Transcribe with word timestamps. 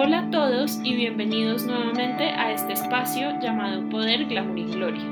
Hola 0.00 0.20
a 0.20 0.30
todos 0.30 0.78
y 0.84 0.94
bienvenidos 0.94 1.64
nuevamente 1.64 2.22
a 2.22 2.52
este 2.52 2.72
espacio 2.72 3.36
llamado 3.40 3.88
Poder, 3.90 4.26
Glamour 4.26 4.56
y 4.56 4.62
Gloria. 4.62 5.02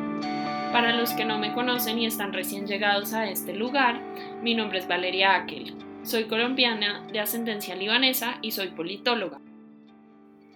Para 0.71 0.95
los 0.95 1.11
que 1.13 1.25
no 1.25 1.41
me 1.41 1.53
conocen 1.55 1.99
y 1.99 2.07
están 2.07 2.33
recién 2.33 2.69
llegados 2.69 3.13
a 3.13 3.29
este 3.29 3.53
lugar, 3.53 4.01
mi 4.43 4.55
nombre 4.55 4.79
es 4.79 4.87
Valeria 4.87 5.35
Akel. 5.35 5.75
Soy 6.05 6.27
colombiana 6.27 7.05
de 7.11 7.19
ascendencia 7.19 7.75
libanesa 7.75 8.39
y 8.43 8.53
soy 8.53 8.69
politóloga. 8.69 9.41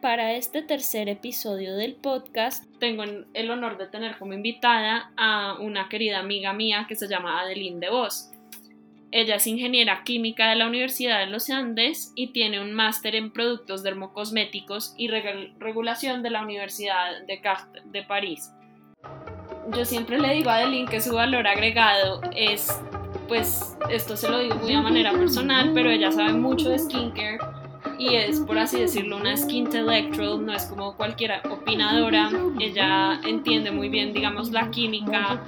Para 0.01 0.35
este 0.35 0.63
tercer 0.63 1.09
episodio 1.09 1.75
del 1.75 1.97
podcast 1.97 2.65
tengo 2.79 3.03
el 3.35 3.51
honor 3.51 3.79
de 3.79 3.89
tener 3.89 4.17
como 4.17 4.35
invitada 4.35 5.11
a 5.17 5.57
una 5.59 5.89
querida 5.89 6.21
amiga 6.21 6.53
mía 6.53 6.87
que 6.89 6.95
se 6.95 7.09
llama 7.09 7.41
Adeline 7.41 7.81
de 7.81 7.91
Vos. 7.91 8.31
Ella 9.13 9.37
es 9.37 9.47
ingeniera 9.47 10.03
química 10.05 10.51
de 10.51 10.57
la 10.57 10.69
Universidad 10.69 11.19
de 11.19 11.27
los 11.27 11.51
Andes 11.51 12.13
y 12.15 12.29
tiene 12.29 12.61
un 12.61 12.73
máster 12.73 13.17
en 13.17 13.33
productos 13.33 13.83
dermocosméticos 13.83 14.95
y 14.97 15.09
regulación 15.09 16.23
de 16.23 16.31
la 16.31 16.43
Universidad 16.43 17.27
de 17.27 17.41
Cartes 17.41 17.83
de 17.91 18.03
París. 18.05 18.53
Yo 19.77 19.85
siempre 19.85 20.19
le 20.19 20.35
digo 20.35 20.51
a 20.51 20.57
Adeline 20.57 20.89
que 20.89 21.01
su 21.01 21.15
valor 21.15 21.47
agregado 21.47 22.21
es 22.37 22.81
pues 23.27 23.77
esto 23.89 24.17
se 24.17 24.29
lo 24.29 24.41
digo 24.41 24.57
muy 24.57 24.75
a 24.75 24.81
manera 24.81 25.13
personal, 25.13 25.71
pero 25.73 25.89
ella 25.89 26.11
sabe 26.11 26.33
mucho 26.33 26.69
de 26.69 26.81
skincare 26.81 27.39
y 28.01 28.15
es, 28.15 28.41
por 28.41 28.59
así 28.59 28.81
decirlo, 28.81 29.19
una 29.19 29.37
skin 29.37 29.67
intellectual, 29.67 30.45
no 30.45 30.55
es 30.55 30.65
como 30.65 30.97
cualquier 30.97 31.33
opinadora, 31.51 32.31
ella 32.59 33.21
entiende 33.25 33.71
muy 33.71 33.91
bien, 33.91 34.15
digamos, 34.15 34.51
la 34.51 34.71
química 34.71 35.45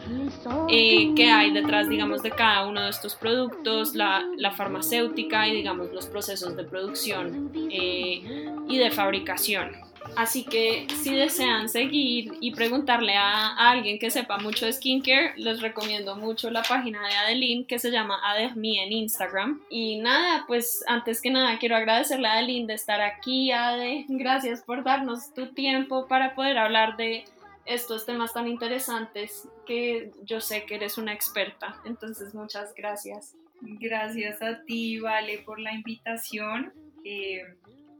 eh, 0.69 1.15
que 1.17 1.31
hay 1.31 1.51
detrás, 1.51 1.89
digamos, 1.89 2.23
de 2.23 2.31
cada 2.31 2.67
uno 2.67 2.83
de 2.83 2.91
estos 2.91 3.15
productos, 3.15 3.95
la, 3.95 4.23
la 4.37 4.51
farmacéutica 4.51 5.49
y, 5.49 5.57
digamos, 5.57 5.93
los 5.93 6.05
procesos 6.07 6.55
de 6.55 6.65
producción 6.65 7.51
eh, 7.71 8.51
y 8.69 8.77
de 8.77 8.91
fabricación. 8.91 9.92
Así 10.17 10.45
que 10.45 10.87
si 11.03 11.15
desean 11.15 11.69
seguir 11.69 12.35
y 12.41 12.55
preguntarle 12.55 13.17
a, 13.17 13.71
alguien 13.71 13.99
que 13.99 14.11
sepa 14.11 14.39
mucho 14.39 14.67
de 14.67 14.73
skincare, 14.73 15.33
les 15.37 15.61
recomiendo 15.61 16.17
mucho 16.17 16.51
la 16.51 16.63
página 16.63 17.07
de 17.07 17.15
Adeline 17.15 17.67
que 17.67 17.79
se 17.79 17.91
llama 17.91 18.21
Adesme 18.23 18.83
en 18.83 18.93
Instagram. 18.93 19.63
Y 19.71 20.01
nada, 20.01 20.45
pues 20.47 20.85
antes 20.87 21.23
que 21.23 21.31
nada 21.31 21.59
quiero 21.59 21.77
agradecerle 21.77 22.29
a 22.29 22.35
Adeline 22.35 22.67
de 22.67 22.75
estar 22.75 23.01
aquí. 23.01 23.53
Ade, 23.53 24.05
gracias 24.09 24.63
por 24.63 24.85
darnos 24.85 25.33
tu 25.33 25.55
tiempo 25.55 26.07
para 26.07 26.35
poder 26.35 26.59
hablar 26.59 26.97
de 26.97 27.25
estos 27.65 28.05
temas 28.05 28.33
tan 28.33 28.49
interesantes 28.49 29.49
que 29.67 30.11
yo 30.25 30.41
sé 30.41 30.65
que 30.67 30.75
eres 30.75 30.99
una 30.99 31.13
experta. 31.13 31.77
Entonces, 31.85 32.35
muchas 32.35 32.75
gracias. 32.75 33.35
Gracias 33.61 34.43
a 34.43 34.63
ti, 34.65 34.99
Vale, 34.99 35.39
por 35.39 35.59
la 35.59 35.73
invitación. 35.73 36.73
Eh, 37.05 37.43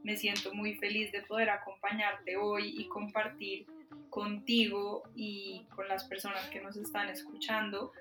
me 0.03 0.17
siento 0.17 0.53
muy 0.53 0.75
feliz 0.75 1.11
de 1.11 1.21
poder 1.21 1.49
acompañarte 1.49 2.37
hoy 2.37 2.75
y 2.77 2.87
compartir 2.87 3.65
contigo 4.09 5.03
y 5.15 5.65
con 5.75 5.87
las 5.87 6.03
personas 6.03 6.47
que 6.49 6.61
nos 6.61 6.75
están 6.75 7.09
escuchando 7.09 7.91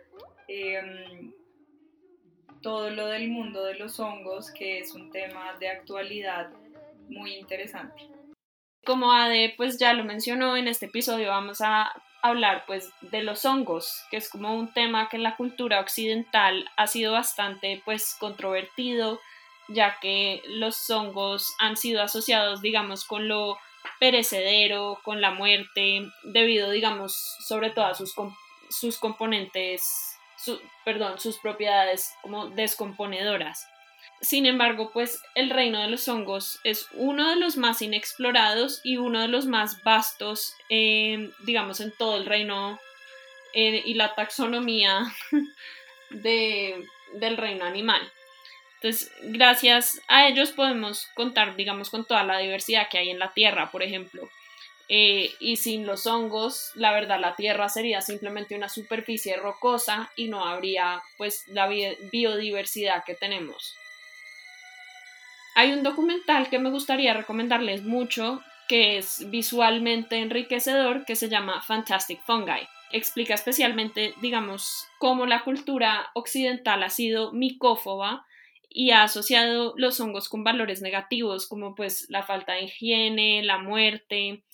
em, 0.48 1.32
todo 2.60 2.90
lo 2.90 3.06
del 3.06 3.30
mundo 3.30 3.64
de 3.64 3.76
los 3.76 3.98
hongos, 3.98 4.50
que 4.50 4.80
es 4.80 4.94
un 4.94 5.10
tema 5.10 5.54
de 5.58 5.68
actualidad 5.68 6.50
muy 7.08 7.34
interesante. 7.36 8.02
Como 8.84 9.12
Ade 9.12 9.54
pues 9.56 9.78
ya 9.78 9.94
lo 9.94 10.04
mencionó 10.04 10.56
en 10.56 10.68
este 10.68 10.86
episodio 10.86 11.28
vamos 11.28 11.60
a 11.60 11.92
hablar 12.20 12.64
pues 12.66 12.92
de 13.00 13.22
los 13.22 13.44
hongos, 13.44 14.04
que 14.10 14.16
es 14.16 14.28
como 14.28 14.56
un 14.56 14.72
tema 14.72 15.08
que 15.08 15.16
en 15.16 15.22
la 15.22 15.36
cultura 15.36 15.80
occidental 15.80 16.68
ha 16.76 16.86
sido 16.86 17.12
bastante 17.12 17.80
pues 17.84 18.16
controvertido 18.18 19.20
ya 19.68 19.98
que 20.00 20.42
los 20.46 20.88
hongos 20.90 21.54
han 21.58 21.76
sido 21.76 22.02
asociados, 22.02 22.62
digamos, 22.62 23.04
con 23.04 23.28
lo 23.28 23.58
perecedero, 23.98 25.00
con 25.02 25.20
la 25.20 25.30
muerte, 25.30 26.02
debido, 26.24 26.70
digamos, 26.70 27.14
sobre 27.46 27.70
todo 27.70 27.86
a 27.86 27.94
sus, 27.94 28.14
sus 28.68 28.98
componentes, 28.98 30.16
perdón, 30.84 31.18
sus 31.18 31.38
propiedades 31.38 32.12
como 32.22 32.48
descomponedoras. 32.48 33.66
Sin 34.20 34.46
embargo, 34.46 34.90
pues 34.92 35.20
el 35.34 35.50
reino 35.50 35.80
de 35.80 35.88
los 35.88 36.06
hongos 36.06 36.60
es 36.62 36.88
uno 36.92 37.30
de 37.30 37.36
los 37.36 37.56
más 37.56 37.82
inexplorados 37.82 38.80
y 38.84 38.96
uno 38.96 39.20
de 39.20 39.28
los 39.28 39.46
más 39.46 39.82
vastos, 39.82 40.54
eh, 40.68 41.30
digamos, 41.40 41.80
en 41.80 41.92
todo 41.96 42.18
el 42.18 42.26
reino 42.26 42.78
eh, 43.52 43.82
y 43.84 43.94
la 43.94 44.14
taxonomía 44.14 45.12
de, 46.10 46.86
del 47.14 47.36
reino 47.36 47.64
animal. 47.64 48.00
Entonces, 48.82 49.12
gracias 49.22 50.02
a 50.08 50.26
ellos 50.26 50.50
podemos 50.50 51.06
contar, 51.14 51.54
digamos, 51.54 51.88
con 51.88 52.04
toda 52.04 52.24
la 52.24 52.38
diversidad 52.38 52.88
que 52.90 52.98
hay 52.98 53.10
en 53.10 53.20
la 53.20 53.32
Tierra, 53.32 53.70
por 53.70 53.84
ejemplo. 53.84 54.28
Eh, 54.88 55.30
y 55.38 55.54
sin 55.54 55.86
los 55.86 56.08
hongos, 56.08 56.72
la 56.74 56.90
verdad, 56.90 57.20
la 57.20 57.36
Tierra 57.36 57.68
sería 57.68 58.00
simplemente 58.00 58.56
una 58.56 58.68
superficie 58.68 59.36
rocosa 59.36 60.10
y 60.16 60.26
no 60.26 60.44
habría, 60.44 61.00
pues, 61.16 61.46
la 61.46 61.68
biodiversidad 61.68 63.04
que 63.04 63.14
tenemos. 63.14 63.76
Hay 65.54 65.72
un 65.72 65.84
documental 65.84 66.50
que 66.50 66.58
me 66.58 66.70
gustaría 66.70 67.14
recomendarles 67.14 67.84
mucho, 67.84 68.42
que 68.66 68.98
es 68.98 69.30
visualmente 69.30 70.18
enriquecedor, 70.18 71.04
que 71.04 71.14
se 71.14 71.28
llama 71.28 71.62
Fantastic 71.62 72.20
Fungi. 72.24 72.66
Explica 72.90 73.34
especialmente, 73.34 74.12
digamos, 74.20 74.88
cómo 74.98 75.24
la 75.24 75.44
cultura 75.44 76.10
occidental 76.14 76.82
ha 76.82 76.90
sido 76.90 77.30
micófoba 77.32 78.26
y 78.74 78.90
ha 78.90 79.02
asociado 79.02 79.74
los 79.76 80.00
hongos 80.00 80.28
con 80.28 80.44
valores 80.44 80.82
negativos 80.82 81.46
como 81.46 81.74
pues 81.74 82.06
la 82.08 82.22
falta 82.22 82.54
de 82.54 82.64
higiene, 82.64 83.42
la 83.42 83.58
muerte, 83.58 84.44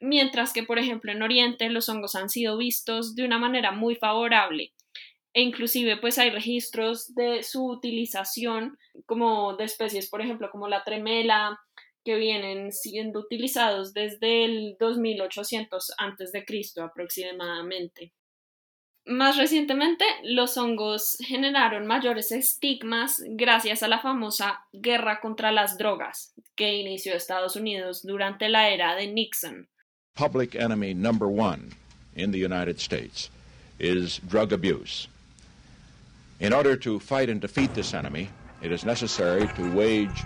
mientras 0.00 0.52
que 0.52 0.62
por 0.62 0.78
ejemplo 0.78 1.12
en 1.12 1.22
Oriente 1.22 1.68
los 1.70 1.88
hongos 1.88 2.14
han 2.14 2.28
sido 2.28 2.56
vistos 2.56 3.14
de 3.14 3.24
una 3.24 3.38
manera 3.38 3.72
muy 3.72 3.96
favorable 3.96 4.72
e 5.34 5.42
inclusive 5.42 5.96
pues 5.96 6.18
hay 6.18 6.30
registros 6.30 7.14
de 7.14 7.42
su 7.42 7.66
utilización 7.66 8.78
como 9.06 9.56
de 9.56 9.64
especies 9.64 10.08
por 10.08 10.20
ejemplo 10.20 10.50
como 10.50 10.68
la 10.68 10.84
tremela 10.84 11.58
que 12.04 12.16
vienen 12.16 12.72
siendo 12.72 13.20
utilizados 13.20 13.92
desde 13.92 14.44
el 14.44 14.76
2800 14.80 15.92
antes 15.98 16.32
de 16.32 16.44
Cristo 16.44 16.82
aproximadamente. 16.82 18.12
Más 19.08 19.38
recientemente, 19.38 20.04
los 20.22 20.58
hongos 20.58 21.16
generaron 21.20 21.86
mayores 21.86 22.30
estigmas 22.30 23.22
gracias 23.26 23.82
a 23.82 23.88
la 23.88 24.00
famosa 24.00 24.66
guerra 24.70 25.20
contra 25.22 25.50
las 25.50 25.78
drogas 25.78 26.34
que 26.54 26.76
inició 26.76 27.14
Estados 27.14 27.56
Unidos 27.56 28.02
durante 28.02 28.50
la 28.50 28.68
era 28.68 28.94
de 28.96 29.06
Nixon. 29.06 29.66
Public 30.14 30.54
enemy 30.54 30.92
number 30.92 31.26
one 31.26 31.70
in 32.16 32.32
the 32.32 32.38
United 32.38 32.78
States 32.78 33.30
is 33.78 34.20
drug 34.28 34.52
abuse. 34.52 35.08
In 36.38 36.52
order 36.52 36.76
to 36.76 37.00
fight 37.00 37.30
and 37.30 37.40
defeat 37.40 37.72
this 37.72 37.94
enemy, 37.94 38.28
it 38.60 38.70
is 38.70 38.84
necessary 38.84 39.48
to 39.56 39.74
wage 39.74 40.22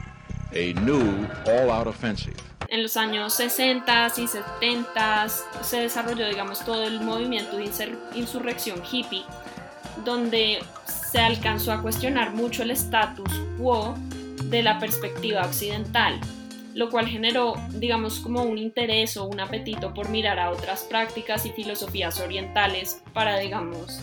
a 0.52 0.72
new 0.80 1.28
all-out 1.46 1.86
offensive 1.86 2.51
en 2.72 2.82
los 2.82 2.96
años 2.96 3.34
60 3.34 4.12
y 4.16 4.26
70 4.26 5.28
se 5.28 5.80
desarrolló, 5.80 6.26
digamos, 6.26 6.64
todo 6.64 6.84
el 6.84 7.02
movimiento 7.02 7.58
de 7.58 7.70
insurrección 8.14 8.82
hippie, 8.90 9.24
donde 10.06 10.58
se 10.86 11.18
alcanzó 11.18 11.72
a 11.72 11.82
cuestionar 11.82 12.32
mucho 12.32 12.62
el 12.62 12.70
status 12.70 13.30
quo 13.58 13.94
de 14.44 14.62
la 14.62 14.78
perspectiva 14.78 15.42
occidental, 15.42 16.18
lo 16.74 16.88
cual 16.88 17.08
generó, 17.08 17.56
digamos, 17.72 18.20
como 18.20 18.42
un 18.42 18.56
interés 18.56 19.18
o 19.18 19.26
un 19.26 19.40
apetito 19.40 19.92
por 19.92 20.08
mirar 20.08 20.38
a 20.38 20.50
otras 20.50 20.84
prácticas 20.84 21.44
y 21.44 21.50
filosofías 21.50 22.20
orientales 22.20 23.02
para, 23.12 23.38
digamos, 23.38 24.00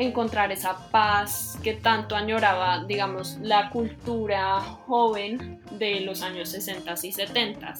encontrar 0.00 0.50
esa 0.52 0.90
paz 0.90 1.58
que 1.62 1.74
tanto 1.74 2.16
añoraba, 2.16 2.84
digamos, 2.84 3.38
la 3.42 3.70
cultura 3.70 4.60
joven 4.60 5.60
de 5.72 6.00
los 6.00 6.22
años 6.22 6.48
60 6.50 6.94
y 7.02 7.12
70. 7.12 7.74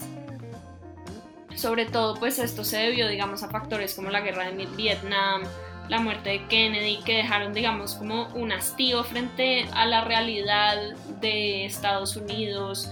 Sobre 1.54 1.86
todo, 1.86 2.14
pues 2.14 2.38
esto 2.38 2.64
se 2.64 2.78
debió, 2.78 3.08
digamos, 3.08 3.42
a 3.42 3.48
factores 3.48 3.94
como 3.94 4.10
la 4.10 4.20
guerra 4.20 4.50
de 4.50 4.66
Vietnam, 4.66 5.42
la 5.88 5.98
muerte 5.98 6.30
de 6.30 6.46
Kennedy, 6.46 7.00
que 7.04 7.16
dejaron, 7.16 7.52
digamos, 7.52 7.94
como 7.94 8.28
un 8.34 8.52
hastío 8.52 9.02
frente 9.02 9.66
a 9.72 9.86
la 9.86 10.02
realidad 10.04 10.76
de 11.20 11.64
Estados 11.64 12.16
Unidos. 12.16 12.90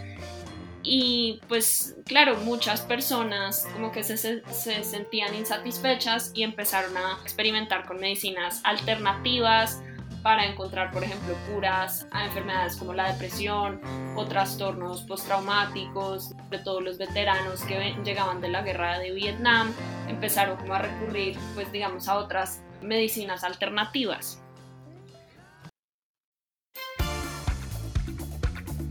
Y 0.91 1.39
pues 1.49 1.97
claro, 2.07 2.37
muchas 2.39 2.81
personas 2.81 3.69
como 3.75 3.93
que 3.93 4.03
se, 4.03 4.17
se, 4.17 4.85
sentían 4.85 5.35
insatisfechas 5.35 6.33
y 6.35 6.43
empezaron 6.45 6.97
a 6.97 7.19
experimentar 7.23 7.87
con 7.87 8.01
medicinas 8.01 8.63
alternativas, 8.65 9.83
para 10.23 10.47
encontrar, 10.47 10.91
por 10.91 11.05
ejemplo, 11.05 11.35
curas 11.49 12.07
a 12.11 12.27
enfermedades 12.27 12.77
como 12.77 12.93
la 12.93 13.13
depresión 13.13 13.81
o 14.17 14.27
trastornos 14.27 15.03
postraumáticos. 15.03 16.33
De 16.51 16.59
todos 16.59 16.83
los 16.83 16.99
veteranos 16.99 17.63
que 17.63 17.95
llegaban 18.05 18.41
de 18.41 18.49
la 18.49 18.63
guerra 18.63 18.99
de 18.99 19.13
Vietnam 19.13 19.73
empezaron 20.09 20.59
a 20.71 20.79
recurrir, 20.79 21.39
pues 21.55 21.71
digamos, 21.73 22.09
a 22.09 22.17
otras 22.17 22.63
medicinas 22.83 23.45
alternativas. 23.45 24.43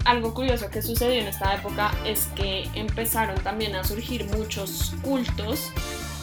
Algo 0.07 0.33
curioso 0.33 0.69
que 0.69 0.81
sucedió 0.81 1.19
en 1.21 1.27
esta 1.27 1.53
época 1.53 1.91
es 2.05 2.27
que 2.27 2.63
empezaron 2.73 3.35
también 3.43 3.75
a 3.75 3.83
surgir 3.83 4.25
muchos 4.25 4.95
cultos 5.03 5.71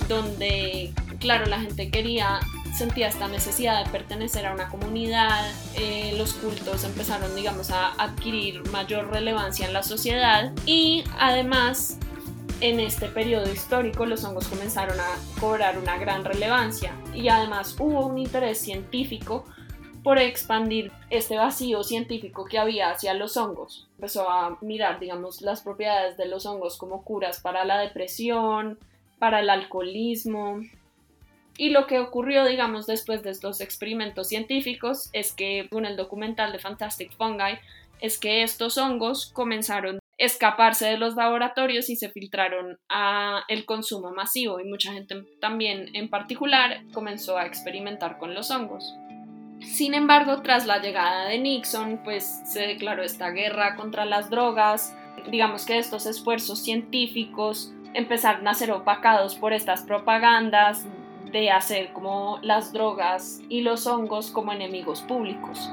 donde, 0.09 0.93
claro, 1.21 1.47
la 1.47 1.61
gente 1.61 1.91
quería, 1.91 2.41
sentía 2.77 3.09
esta 3.09 3.29
necesidad 3.29 3.85
de 3.85 3.91
pertenecer 3.91 4.47
a 4.47 4.55
una 4.55 4.71
comunidad, 4.71 5.47
eh, 5.77 6.15
los 6.17 6.33
cultos 6.33 6.85
empezaron, 6.85 7.35
digamos, 7.37 7.71
a 7.71 7.93
adquirir 8.03 8.67
mayor 8.71 9.11
relevancia 9.11 9.67
en 9.67 9.75
la 9.75 9.83
sociedad 9.83 10.53
y 10.65 11.05
además 11.19 11.99
en 12.61 12.81
este 12.81 13.09
periodo 13.09 13.53
histórico 13.53 14.07
los 14.07 14.25
hongos 14.25 14.49
comenzaron 14.49 14.99
a 14.99 15.41
cobrar 15.41 15.77
una 15.77 15.99
gran 15.99 16.25
relevancia. 16.25 16.95
Y 17.13 17.29
además 17.29 17.77
hubo 17.79 18.07
un 18.07 18.17
interés 18.17 18.59
científico 18.59 19.45
por 20.05 20.19
expandir 20.19 20.93
este 21.09 21.37
vacío 21.37 21.83
científico 21.83 22.45
que 22.45 22.59
había 22.59 22.91
hacia 22.91 23.15
los 23.15 23.39
hongos. 23.39 23.89
Empezó 23.97 24.29
a 24.29 24.59
mirar, 24.61 25.01
digamos, 25.01 25.41
las 25.41 25.63
propiedades 25.63 26.19
de 26.19 26.27
los 26.27 26.45
hongos 26.45 26.77
como 26.77 27.03
curas 27.03 27.41
para 27.41 27.65
la 27.65 27.79
depresión, 27.79 28.79
para 29.19 29.41
el 29.41 29.49
alcoholismo. 29.49 30.61
Y 31.57 31.71
lo 31.71 31.87
que 31.87 32.01
ocurrió, 32.01 32.45
digamos, 32.45 32.87
después 32.87 33.23
de 33.23 33.31
estos 33.31 33.63
experimentos 33.63 34.29
científicos 34.29 35.09
es 35.15 35.33
que, 35.33 35.63
según 35.71 35.87
el 35.87 35.97
documental 35.97 36.53
de 36.53 36.59
Fantastic 36.59 37.17
Fungi, 37.17 37.59
es 38.01 38.19
que 38.19 38.43
estos 38.43 38.77
hongos 38.77 39.31
comenzaron 39.33 39.97
a 39.97 39.99
escaparse 40.19 40.85
de 40.85 40.99
los 40.99 41.15
laboratorios 41.15 41.89
y 41.89 41.97
se 41.97 42.11
filtraron 42.11 42.79
a 42.91 43.45
el 43.49 43.65
consumo 43.65 44.11
masivo 44.11 44.61
y 44.61 44.65
mucha 44.65 44.93
gente 44.93 45.25
también 45.41 45.89
en 45.95 46.11
particular 46.11 46.83
comenzó 46.93 47.39
a 47.39 47.47
experimentar 47.47 48.19
con 48.19 48.35
los 48.35 48.51
hongos. 48.51 48.95
Sin 49.65 49.95
embargo, 49.95 50.43
tras 50.43 50.67
la 50.67 50.79
llegada 50.79 51.27
de 51.27 51.39
Nixon, 51.39 51.99
pues 52.05 52.43
se 52.45 52.61
declaró 52.61 53.03
esta 53.03 53.31
guerra 53.31 53.77
contra 53.77 54.05
las 54.05 54.31
drogas. 54.31 54.97
Digamos 55.31 55.65
que 55.65 55.79
estos 55.79 56.07
esfuerzos 56.07 56.61
científicos 56.61 57.73
empezaron 57.93 58.47
a 58.47 58.55
ser 58.55 58.71
opacados 58.71 59.35
por 59.35 59.53
estas 59.53 59.83
propagandas 59.83 60.87
de 61.33 61.51
hacer 61.51 61.93
como 61.93 62.39
las 62.43 62.73
drogas 62.73 63.41
y 63.49 63.63
los 63.63 63.87
hongos 63.87 64.31
como 64.31 64.53
enemigos 64.53 65.03
públicos. 65.03 65.71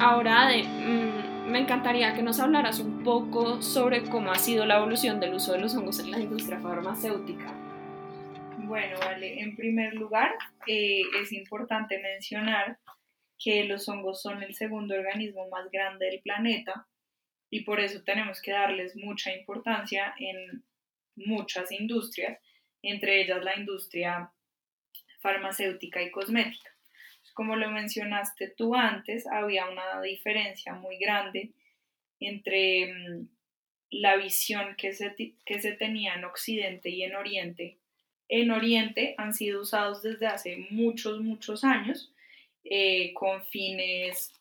Ahora, 0.00 0.48
mm, 0.48 1.50
me 1.50 1.60
encantaría 1.60 2.14
que 2.14 2.22
nos 2.22 2.40
hablaras 2.40 2.80
un 2.80 3.04
poco 3.04 3.62
sobre 3.62 4.02
cómo 4.02 4.32
ha 4.32 4.36
sido 4.36 4.66
la 4.66 4.78
evolución 4.78 5.20
del 5.20 5.34
uso 5.34 5.52
de 5.52 5.58
los 5.58 5.76
hongos 5.76 6.00
en 6.00 6.10
la 6.10 6.18
industria 6.18 6.58
farmacéutica. 6.58 7.61
Bueno, 8.64 8.96
vale. 9.00 9.40
En 9.40 9.56
primer 9.56 9.94
lugar, 9.94 10.32
eh, 10.68 11.02
es 11.20 11.32
importante 11.32 11.98
mencionar 11.98 12.78
que 13.36 13.64
los 13.64 13.88
hongos 13.88 14.22
son 14.22 14.40
el 14.42 14.54
segundo 14.54 14.94
organismo 14.94 15.48
más 15.48 15.68
grande 15.70 16.06
del 16.06 16.20
planeta 16.20 16.86
y 17.50 17.64
por 17.64 17.80
eso 17.80 18.04
tenemos 18.04 18.40
que 18.40 18.52
darles 18.52 18.94
mucha 18.96 19.34
importancia 19.34 20.14
en 20.16 20.64
muchas 21.16 21.72
industrias, 21.72 22.38
entre 22.82 23.22
ellas 23.22 23.42
la 23.42 23.56
industria 23.58 24.32
farmacéutica 25.20 26.00
y 26.00 26.12
cosmética. 26.12 26.70
Como 27.34 27.56
lo 27.56 27.68
mencionaste 27.68 28.54
tú 28.56 28.76
antes, 28.76 29.26
había 29.26 29.68
una 29.68 30.00
diferencia 30.02 30.74
muy 30.74 30.98
grande 30.98 31.50
entre 32.20 32.94
mm, 32.94 33.28
la 33.90 34.16
visión 34.16 34.76
que 34.76 34.92
se, 34.92 35.14
que 35.44 35.60
se 35.60 35.72
tenía 35.72 36.14
en 36.14 36.24
Occidente 36.24 36.90
y 36.90 37.02
en 37.02 37.16
Oriente 37.16 37.81
en 38.32 38.50
Oriente 38.50 39.14
han 39.18 39.34
sido 39.34 39.60
usados 39.60 40.00
desde 40.00 40.26
hace 40.26 40.66
muchos, 40.70 41.20
muchos 41.20 41.64
años 41.64 42.14
eh, 42.64 43.12
con 43.12 43.44
fines 43.44 44.32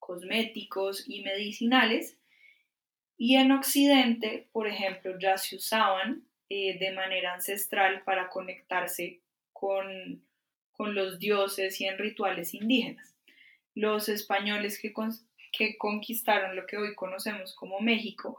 cosméticos 0.00 1.08
y 1.08 1.22
medicinales. 1.22 2.18
Y 3.16 3.36
en 3.36 3.52
Occidente, 3.52 4.48
por 4.50 4.66
ejemplo, 4.66 5.16
ya 5.20 5.38
se 5.38 5.54
usaban 5.54 6.24
eh, 6.48 6.76
de 6.80 6.90
manera 6.90 7.34
ancestral 7.34 8.02
para 8.02 8.28
conectarse 8.28 9.20
con, 9.52 10.26
con, 10.72 10.96
los 10.96 11.20
dioses 11.20 11.80
y 11.80 11.84
en 11.84 11.98
rituales 11.98 12.54
indígenas. 12.54 13.14
Los 13.76 14.08
españoles 14.08 14.80
que, 14.80 14.92
que 15.52 15.78
conquistaron 15.78 16.56
lo 16.56 16.66
que 16.66 16.76
hoy 16.76 16.96
conocemos 16.96 17.54
como 17.54 17.78
México 17.78 18.36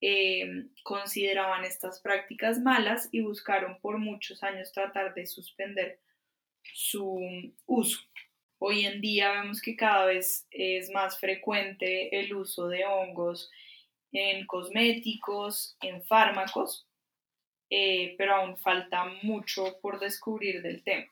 eh, 0.00 0.66
consideraban 0.82 1.64
estas 1.64 2.00
prácticas 2.00 2.58
malas 2.60 3.08
y 3.12 3.20
buscaron 3.20 3.78
por 3.80 3.98
muchos 3.98 4.42
años 4.42 4.72
tratar 4.72 5.14
de 5.14 5.26
suspender 5.26 6.00
su 6.62 7.20
uso. 7.66 8.00
Hoy 8.58 8.84
en 8.84 9.00
día 9.00 9.32
vemos 9.32 9.60
que 9.60 9.76
cada 9.76 10.06
vez 10.06 10.46
es 10.50 10.90
más 10.90 11.18
frecuente 11.18 12.20
el 12.20 12.34
uso 12.34 12.68
de 12.68 12.84
hongos 12.84 13.50
en 14.12 14.46
cosméticos, 14.46 15.76
en 15.80 16.02
fármacos, 16.04 16.86
eh, 17.70 18.14
pero 18.18 18.34
aún 18.34 18.56
falta 18.58 19.04
mucho 19.22 19.78
por 19.80 20.00
descubrir 20.00 20.62
del 20.62 20.82
tema 20.82 21.10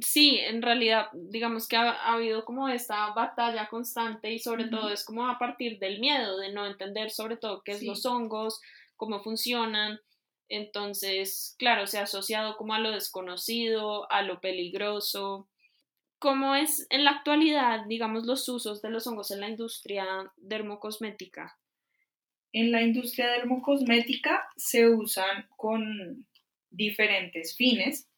sí, 0.00 0.38
en 0.38 0.62
realidad, 0.62 1.06
digamos 1.12 1.66
que 1.66 1.76
ha, 1.76 2.12
habido 2.12 2.44
como 2.44 2.68
esta 2.68 3.12
batalla 3.12 3.68
constante 3.68 4.32
y 4.32 4.38
sobre 4.38 4.66
todo 4.66 4.90
es 4.90 5.04
como 5.04 5.28
a 5.28 5.38
partir 5.38 5.78
del 5.78 6.00
miedo, 6.00 6.38
de 6.38 6.52
no 6.52 6.66
entender 6.66 7.10
sobre 7.10 7.36
todo 7.36 7.62
qué 7.62 7.72
es 7.72 7.82
los 7.82 8.06
hongos, 8.06 8.60
cómo 8.96 9.22
funcionan. 9.22 10.00
Entonces, 10.48 11.54
claro, 11.58 11.86
se 11.86 11.98
ha 11.98 12.02
asociado 12.02 12.56
como 12.56 12.74
a 12.74 12.80
lo 12.80 12.90
desconocido, 12.90 14.10
a 14.10 14.22
lo 14.22 14.40
peligroso. 14.40 15.48
¿Cómo 16.18 16.54
es 16.54 16.86
en 16.90 17.04
la 17.04 17.12
actualidad, 17.12 17.86
digamos, 17.86 18.26
los 18.26 18.48
usos 18.48 18.82
de 18.82 18.90
los 18.90 19.06
hongos 19.06 19.30
en 19.30 19.40
la 19.40 19.48
industria 19.48 20.30
dermocosmética? 20.36 21.56
En 22.52 22.72
la 22.72 22.82
industria 22.82 23.30
dermocosmética 23.30 24.44
se 24.56 24.88
usan 24.88 25.48
con 25.56 26.26
diferentes 26.70 27.56
fines 27.56 28.09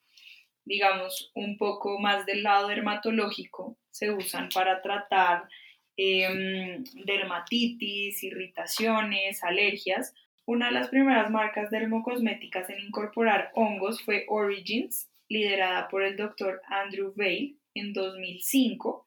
digamos, 0.64 1.30
un 1.34 1.56
poco 1.56 1.98
más 1.98 2.26
del 2.26 2.42
lado 2.42 2.68
dermatológico, 2.68 3.76
se 3.90 4.10
usan 4.10 4.48
para 4.54 4.80
tratar 4.82 5.48
em, 5.96 6.84
dermatitis, 7.04 8.22
irritaciones, 8.22 9.42
alergias. 9.44 10.14
Una 10.46 10.66
de 10.66 10.72
las 10.72 10.88
primeras 10.88 11.30
marcas 11.30 11.70
dermocosméticas 11.70 12.68
en 12.70 12.80
incorporar 12.80 13.50
hongos 13.54 14.02
fue 14.02 14.24
Origins, 14.28 15.08
liderada 15.28 15.88
por 15.88 16.02
el 16.02 16.16
doctor 16.16 16.60
Andrew 16.68 17.12
Vail 17.16 17.58
en 17.74 17.92
2005. 17.92 19.06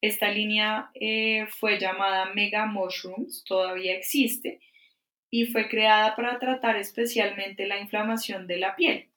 Esta 0.00 0.30
línea 0.30 0.90
eh, 0.94 1.46
fue 1.60 1.78
llamada 1.78 2.32
Mega 2.34 2.66
Mushrooms, 2.66 3.44
todavía 3.44 3.94
existe, 3.94 4.60
y 5.30 5.46
fue 5.46 5.68
creada 5.68 6.16
para 6.16 6.38
tratar 6.38 6.76
especialmente 6.76 7.66
la 7.66 7.78
inflamación 7.78 8.46
de 8.46 8.58
la 8.58 8.74
piel. 8.74 9.11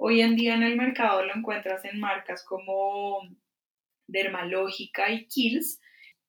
Hoy 0.00 0.20
en 0.20 0.36
día 0.36 0.54
en 0.54 0.62
el 0.62 0.76
mercado 0.76 1.24
lo 1.24 1.34
encuentras 1.34 1.84
en 1.84 1.98
marcas 1.98 2.44
como 2.44 3.28
Dermalógica 4.06 5.10
y 5.10 5.26
Kills, 5.26 5.80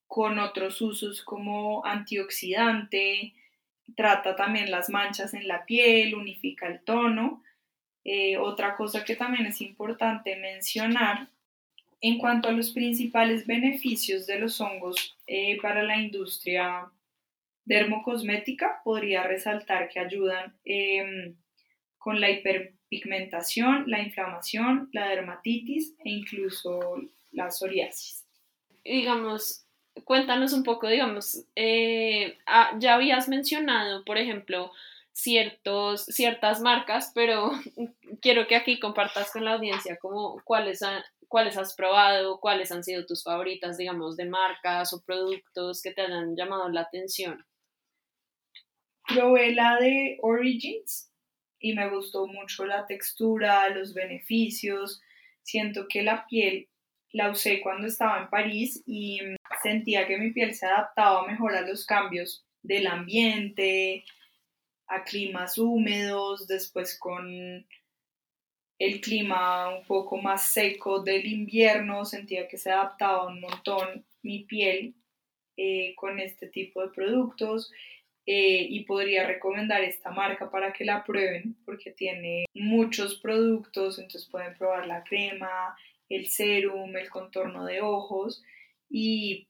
con 0.08 0.40
otros 0.40 0.82
usos 0.82 1.22
como 1.22 1.86
antioxidante, 1.86 3.36
trata 3.96 4.36
también 4.36 4.72
las 4.72 4.90
manchas 4.90 5.36
en 5.36 5.48
la 5.48 5.66
piel, 5.66 6.16
unifica 6.16 6.66
el 6.66 6.82
tono. 6.84 7.44
Eh, 8.04 8.38
otra 8.38 8.76
cosa 8.76 9.06
que 9.06 9.16
también 9.16 9.46
es 9.46 9.62
importante 9.62 10.36
mencionar 10.38 11.28
en 12.02 12.18
cuanto 12.18 12.50
a 12.50 12.54
los 12.54 12.72
principales 12.72 13.46
beneficios 13.46 14.26
de 14.26 14.40
los 14.40 14.60
hongos 14.62 15.16
eh, 15.28 15.62
para 15.62 15.84
la 15.84 15.98
industria 15.98 16.90
dermocosmética, 17.66 18.82
podría 18.84 19.22
resaltar 19.22 19.90
que 19.90 20.00
ayudan 20.00 20.58
em, 20.66 21.36
con 22.00 22.20
la 22.20 22.32
hiper 22.32 22.79
pigmentación, 22.90 23.86
la 23.88 24.02
inflamación, 24.02 24.90
la 24.92 25.08
dermatitis 25.08 25.94
e 26.04 26.10
incluso 26.10 27.02
la 27.32 27.52
psoriasis. 27.52 28.26
Digamos, 28.84 29.66
cuéntanos 30.04 30.54
un 30.54 30.64
poco, 30.64 30.88
digamos, 30.88 31.46
eh, 31.56 32.38
ah, 32.46 32.72
ya 32.80 32.96
habías 32.96 33.28
mencionado, 33.28 34.04
por 34.06 34.18
ejemplo, 34.18 34.72
ciertos, 35.14 36.06
ciertas 36.06 36.62
marcas, 36.62 37.12
pero 37.14 37.52
quiero 38.22 38.48
que 38.48 38.56
aquí 38.56 38.80
compartas 38.80 39.32
con 39.32 39.46
la 39.46 39.54
audiencia 39.54 39.98
como 39.98 40.42
cuáles, 40.44 40.82
cuáles 41.28 41.58
has 41.58 41.76
probado, 41.76 42.40
cuáles 42.40 42.72
han 42.72 42.84
sido 42.84 43.06
tus 43.06 43.24
favoritas, 43.24 43.78
digamos, 43.78 44.18
de 44.18 44.26
marcas 44.26 44.94
o 44.94 45.02
productos 45.02 45.82
que 45.82 45.92
te 45.92 46.02
hayan 46.02 46.36
llamado 46.36 46.70
la 46.70 46.82
atención. 46.82 47.46
Probé 49.08 49.54
la 49.54 49.78
de 49.78 50.20
Origins, 50.22 51.09
y 51.60 51.74
me 51.74 51.90
gustó 51.90 52.28
mucho 52.28 52.66
la 52.66 52.86
textura, 52.86 53.70
los 53.70 53.94
beneficios. 53.94 55.02
Siento 55.44 55.88
que 55.88 56.04
la 56.04 56.26
piel 56.28 56.68
la 57.12 57.30
usé 57.30 57.62
cuando 57.62 57.88
estaba 57.88 58.22
en 58.22 58.30
París 58.30 58.84
y 58.86 59.20
sentía 59.62 60.08
que 60.08 60.18
mi 60.18 60.32
piel 60.32 60.54
se 60.54 60.66
adaptaba 60.66 61.28
mejor 61.28 61.56
a 61.56 61.62
los 61.62 61.86
cambios 61.86 62.46
del 62.62 62.88
ambiente, 62.88 64.06
a 64.88 65.04
climas 65.04 65.58
húmedos, 65.58 66.48
después 66.48 66.98
con 66.98 67.66
el 68.80 69.02
clima 69.02 69.76
un 69.78 69.86
poco 69.86 70.18
más 70.18 70.54
seco 70.54 71.02
del 71.02 71.26
invierno, 71.26 72.06
sentía 72.06 72.48
que 72.48 72.58
se 72.58 72.72
adaptaba 72.72 73.28
un 73.28 73.42
montón 73.42 74.06
mi 74.22 74.44
piel 74.46 74.96
eh, 75.58 75.94
con 75.96 76.20
este 76.20 76.48
tipo 76.48 76.82
de 76.82 76.90
productos 76.90 77.72
eh, 78.32 78.68
y 78.70 78.82
podría 78.82 79.26
recomendar 79.26 79.84
esta 79.84 80.12
marca 80.12 80.52
para 80.52 80.72
que 80.72 80.86
la 80.86 81.04
prueben 81.04 81.56
porque 81.66 81.90
tiene 81.90 82.46
muchos 82.54 83.16
productos, 83.16 83.98
entonces 83.98 84.30
pueden 84.30 84.56
probar 84.56 84.86
la 84.86 85.04
crema, 85.04 85.76
el 86.10 86.28
serum, 86.28 86.96
el 86.96 87.10
contorno 87.10 87.66
de 87.66 87.82
ojos 87.82 88.44
y 88.88 89.48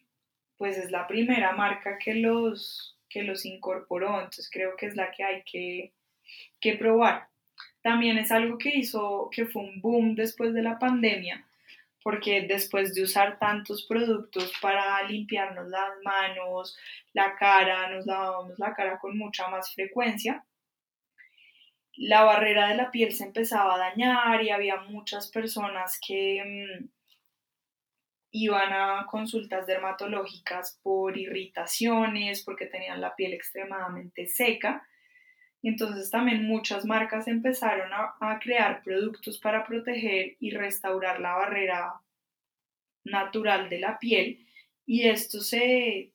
pues 0.56 0.78
es 0.78 0.92
la 0.92 1.08
primera 1.08 1.52
marca 1.52 1.98
que 1.98 2.16
los, 2.16 2.98
que 3.10 3.24
los 3.24 3.46
incorporó, 3.46 4.16
entonces 4.16 4.50
creo 4.50 4.78
que 4.78 4.86
es 4.86 4.96
la 4.96 5.12
que 5.12 5.26
hay 5.26 5.44
que, 5.44 5.92
que 6.62 6.78
probar. 6.78 7.28
También 7.82 8.18
es 8.18 8.32
algo 8.32 8.58
que 8.58 8.78
hizo, 8.78 9.30
que 9.30 9.46
fue 9.46 9.62
un 9.62 9.82
boom 9.82 10.16
después 10.16 10.54
de 10.54 10.62
la 10.62 10.80
pandemia, 10.80 11.46
porque 12.04 12.46
después 12.48 12.94
de 12.94 13.04
usar 13.04 13.40
tantos 13.40 13.86
productos 13.88 14.54
para 14.62 15.04
limpiarnos 15.04 15.68
las 15.68 15.92
manos, 16.04 16.78
la 17.14 17.36
cara, 17.36 17.90
nos 17.90 18.06
lavábamos 18.06 18.58
la 18.58 18.74
cara 18.74 19.00
con 19.00 19.18
mucha 19.18 19.48
más 19.50 19.74
frecuencia, 19.74 20.46
la 21.98 22.24
barrera 22.24 22.70
de 22.70 22.76
la 22.76 22.92
piel 22.92 23.12
se 23.12 23.26
empezaba 23.26 23.76
a 23.76 23.78
dañar 23.78 24.42
y 24.44 24.52
había 24.52 24.78
muchas 24.78 25.30
personas 25.30 26.00
que, 26.06 26.78
mm, 26.80 26.90
iban 28.32 28.72
a 28.74 29.06
consultas 29.08 29.66
dermatológicas 29.66 30.80
por 30.84 31.18
irritaciones, 31.18 32.44
porque 32.44 32.68
tenían 32.68 33.02
la 33.02 33.16
piel 33.16 33.34
extremadamente 33.34 34.28
seca. 34.28 34.88
Entonces 35.62 36.10
también 36.10 36.46
muchas 36.48 36.86
marcas 36.86 37.28
empezaron 37.28 37.92
a, 37.94 38.40
crear 38.40 38.82
productos 38.84 39.40
para 39.40 39.66
proteger 39.66 40.38
y 40.40 40.52
restaurar 40.52 41.20
la 41.20 41.36
barrera 41.36 42.02
natural 43.04 43.70
de 43.70 43.80
la 43.80 44.00
piel 44.00 44.46
y 44.86 45.08
esto 45.08 45.42
se, 45.42 46.12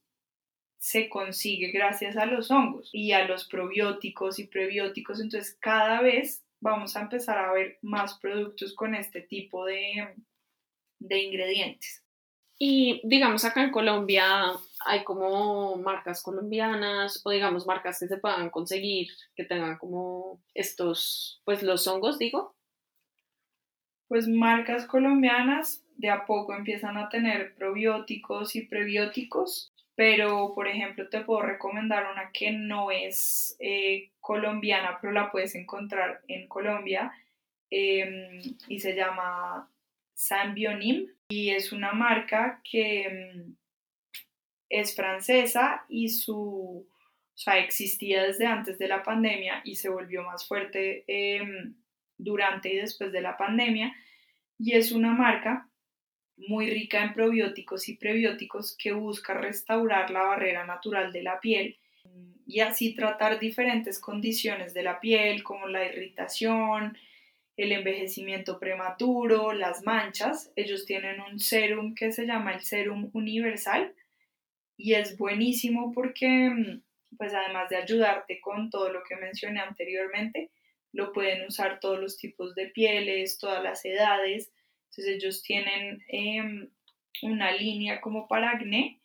se 0.78 1.08
consigue 1.08 1.70
gracias 1.72 2.16
a 2.16 2.26
los 2.26 2.50
hongos 2.50 2.90
y 2.92 3.12
a 3.12 3.26
los 3.26 3.46
probióticos 3.46 4.38
y 4.38 4.46
prebióticos. 4.46 5.20
Entonces 5.20 5.56
cada 5.60 6.00
vez 6.00 6.44
vamos 6.60 6.96
a 6.96 7.02
empezar 7.02 7.38
a 7.38 7.52
ver 7.52 7.78
más 7.82 8.18
productos 8.18 8.74
con 8.74 8.94
este 8.94 9.20
tipo 9.20 9.66
de, 9.66 10.14
de 10.98 11.22
ingredientes. 11.22 12.03
Y 12.58 13.00
digamos 13.04 13.44
acá 13.44 13.64
en 13.64 13.73
Colombia 13.73 14.52
hay 14.87 15.02
como 15.02 15.76
marcas 15.76 16.23
colombianas 16.23 17.20
o 17.25 17.30
digamos 17.30 17.66
marcas 17.66 17.99
que 17.99 18.06
se 18.06 18.18
puedan 18.18 18.50
conseguir 18.50 19.08
que 19.34 19.44
tengan 19.44 19.76
como 19.78 20.40
estos, 20.54 21.40
pues 21.44 21.62
los 21.62 21.87
hongos, 21.87 22.18
digo. 22.18 22.54
Pues 24.08 24.28
marcas 24.28 24.87
colombianas 24.87 25.82
de 25.96 26.11
a 26.11 26.26
poco 26.26 26.54
empiezan 26.54 26.96
a 26.96 27.08
tener 27.08 27.54
probióticos 27.54 28.54
y 28.54 28.62
prebióticos, 28.66 29.73
pero 29.96 30.54
por 30.54 30.68
ejemplo 30.68 31.08
te 31.08 31.23
puedo 31.23 31.42
recomendar 31.42 32.11
una 32.12 32.30
que 32.32 32.52
no 32.52 32.90
es 32.90 33.56
eh, 33.58 34.11
colombiana, 34.20 34.99
pero 35.00 35.12
la 35.12 35.32
puedes 35.32 35.54
encontrar 35.54 36.20
en 36.28 36.46
Colombia 36.49 37.12
em, 37.70 38.40
y 38.68 38.78
se 38.80 38.94
llama 38.94 39.70
Sambionim 40.14 41.09
y 41.28 41.50
es 41.50 41.73
una 41.73 41.92
marca 41.92 42.61
que 42.68 43.35
mm, 43.35 43.56
es 44.68 44.94
francesa 44.94 45.85
y 45.88 46.09
su, 46.09 46.87
o 46.88 47.37
sea, 47.37 47.59
existía 47.59 48.23
desde 48.23 48.47
antes 48.47 48.78
de 48.78 48.88
la 48.88 49.02
pandemia 49.02 49.61
y 49.64 49.76
se 49.76 49.88
volvió 49.88 50.23
más 50.23 50.47
fuerte 50.47 51.04
em, 51.06 51.75
durante 52.16 52.73
y 52.73 52.76
después 52.76 53.12
de 53.12 53.21
la 53.21 53.37
pandemia. 53.37 53.94
Y 54.59 54.73
es 54.73 54.92
una 54.92 55.12
marca 55.12 55.68
muy 56.37 56.71
rica 56.71 57.04
en 57.04 57.12
probióticos 57.12 57.88
y 57.88 57.97
prebióticos 57.97 58.76
que 58.76 58.92
busca 58.92 59.35
restaurar 59.35 60.11
la 60.11 60.23
barrera 60.23 60.64
natural 60.64 61.12
de 61.12 61.23
la 61.23 61.40
piel 61.40 61.78
y 62.47 62.61
así 62.61 62.94
tratar 62.94 63.38
diferentes 63.38 63.99
condiciones 63.99 64.75
de 64.75 64.83
la 64.83 65.00
piel 65.00 65.42
como 65.42 65.66
la 65.66 65.85
irritación, 65.85 66.97
el 67.56 67.73
envejecimiento 67.73 68.58
prematuro, 68.58 69.52
las 69.52 69.84
manchas. 69.84 70.52
Ellos 70.56 70.84
tienen 70.87 71.20
un 71.20 71.38
serum 71.38 71.94
que 71.94 72.12
se 72.12 72.26
llama 72.26 72.54
el 72.54 72.62
serum 72.62 73.11
universal 73.12 73.94
y 74.76 74.94
es 74.94 75.16
buenísimo 75.16 75.92
porque, 75.92 76.50
mm, 76.50 76.82
pues 77.16 77.32
además 77.32 77.68
de 77.68 77.76
ayudarte 77.76 78.40
con 78.40 78.70
todo 78.70 78.92
lo 78.92 79.02
que 79.04 79.16
mencioné 79.16 79.61
anteriormente, 79.61 80.50
lo 80.92 81.12
pueden 81.12 81.46
usar 81.46 81.80
todos 81.80 81.99
los 82.00 82.16
tipos 82.16 82.54
de 82.54 82.68
pieles, 82.68 83.38
todas 83.38 83.62
las 83.62 83.84
edades. 83.84 84.52
Entonces 84.90 85.16
ellos 85.16 85.42
tienen 85.42 86.02
em, 86.08 86.70
una 87.23 87.52
línea 87.52 88.00
como 88.00 88.26
para 88.28 88.50
acné 88.50 89.00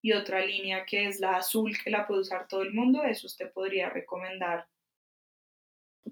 y 0.00 0.12
otra 0.12 0.44
línea 0.44 0.84
que 0.84 1.06
es 1.06 1.20
la 1.20 1.36
azul 1.36 1.76
que 1.82 1.90
la 1.90 2.06
puede 2.06 2.22
usar 2.22 2.48
todo 2.48 2.62
el 2.62 2.72
mundo. 2.72 3.04
Eso 3.04 3.26
usted 3.26 3.52
podría 3.52 3.88
recomendar 3.90 4.66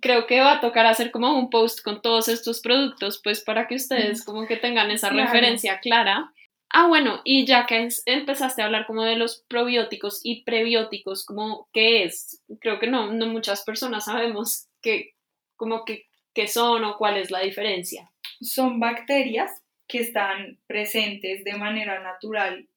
creo 0.01 0.27
que 0.27 0.41
va 0.41 0.55
a 0.55 0.61
tocar 0.61 0.87
hacer 0.87 1.11
como 1.11 1.39
un 1.39 1.51
post 1.51 1.83
con 1.83 2.01
todos 2.03 2.29
estos 2.29 2.61
productos, 2.61 3.21
pues 3.23 3.43
para 3.43 3.67
que 3.67 3.77
ustedes 3.77 4.25
como 4.25 4.47
que 4.47 4.57
tengan 4.57 4.91
esa 4.91 5.11
referencia 5.11 5.81
clara. 5.81 6.33
Ah, 6.73 6.87
bueno, 6.87 7.21
y 7.25 7.47
ya 7.47 7.67
que 7.67 7.89
empezaste 8.07 8.63
a 8.63 8.67
hablar 8.67 8.87
como 8.87 9.03
de 9.03 9.17
los 9.17 9.45
probióticos 9.49 10.21
y 10.23 10.45
prebióticos, 10.45 11.25
como 11.25 11.69
qué 11.73 12.05
es, 12.05 12.43
creo 12.61 12.79
que 12.79 12.87
no, 12.87 13.13
no 13.13 13.27
muchas 13.27 13.65
personas 13.65 14.05
sabemos 14.05 14.69
qué, 14.81 15.15
como 15.57 15.85
que, 15.85 16.07
qué 16.33 16.47
son 16.47 16.85
o 16.85 16.97
cuál 16.97 17.17
es 17.17 17.33
la 17.33 17.41
diferencia. 17.41 18.13
Son 18.41 18.79
bacterias 18.79 19.51
que 19.89 19.99
están 19.99 20.61
presentes 20.69 21.43
de 21.43 21.57
manera 21.57 22.01
natural 22.01 22.69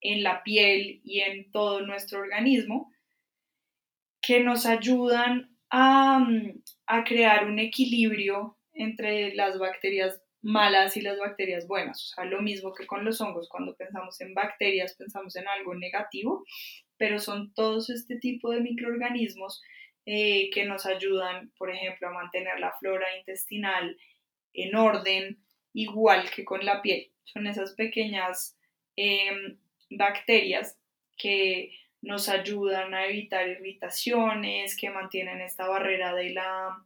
en 0.00 0.24
la 0.24 0.42
piel 0.42 1.00
y 1.04 1.20
en 1.20 1.50
todo 1.52 1.80
nuestro 1.82 2.18
organismo, 2.18 2.92
que 4.20 4.40
nos 4.40 4.66
ayudan 4.66 5.55
Mm, 5.72 6.60
a, 6.86 7.04
crear 7.04 7.46
un 7.46 7.58
equilibrio 7.58 8.56
entre 8.72 9.34
las 9.34 9.58
bacterias 9.58 10.20
malas 10.42 10.96
y 10.96 11.00
las 11.00 11.18
bacterias 11.18 11.66
buenas. 11.66 12.02
O 12.02 12.14
sea, 12.14 12.24
lo 12.24 12.40
mismo 12.40 12.72
que 12.72 12.86
con 12.86 13.04
los 13.04 13.20
hongos, 13.20 13.48
cuando 13.48 13.74
pensamos 13.76 14.20
en 14.20 14.34
bacterias 14.34 14.94
pensamos 14.96 15.34
en 15.36 15.48
algo 15.48 15.74
negativo, 15.74 16.44
pero 16.96 17.18
son 17.18 17.52
todos 17.54 17.90
este 17.90 18.16
tipo 18.18 18.50
de 18.50 18.60
microorganismos 18.60 19.60
eh, 20.06 20.50
que 20.50 20.64
nos 20.64 20.86
ayudan, 20.86 21.52
por 21.58 21.70
ejemplo, 21.70 22.08
a 22.08 22.12
mantener 22.12 22.60
la 22.60 22.72
flora 22.78 23.06
intestinal 23.18 23.96
en 24.52 24.76
orden, 24.76 25.38
igual 25.72 26.30
que 26.30 26.44
con 26.44 26.64
la 26.64 26.80
piel. 26.80 27.10
Son 27.24 27.46
esas 27.46 27.74
pequeñas 27.74 28.56
em, 28.94 29.58
bacterias 29.90 30.78
que 31.18 31.72
nos 32.02 32.28
ayudan 32.28 32.94
a 32.94 33.06
evitar 33.06 33.48
irritaciones, 33.48 34.76
que 34.76 34.90
mantienen 34.90 35.40
esta 35.40 35.66
barrera 35.66 36.14
de 36.14 36.30
la, 36.30 36.84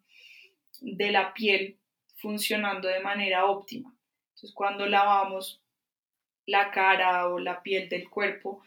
de 0.80 1.10
la 1.10 1.34
piel 1.34 1.78
funcionando 2.16 2.88
de 2.88 3.00
manera 3.00 3.46
óptima. 3.46 3.94
Entonces, 4.30 4.52
cuando 4.54 4.86
lavamos 4.86 5.60
la 6.46 6.70
cara 6.70 7.28
o 7.28 7.38
la 7.38 7.62
piel 7.62 7.88
del 7.88 8.08
cuerpo 8.08 8.62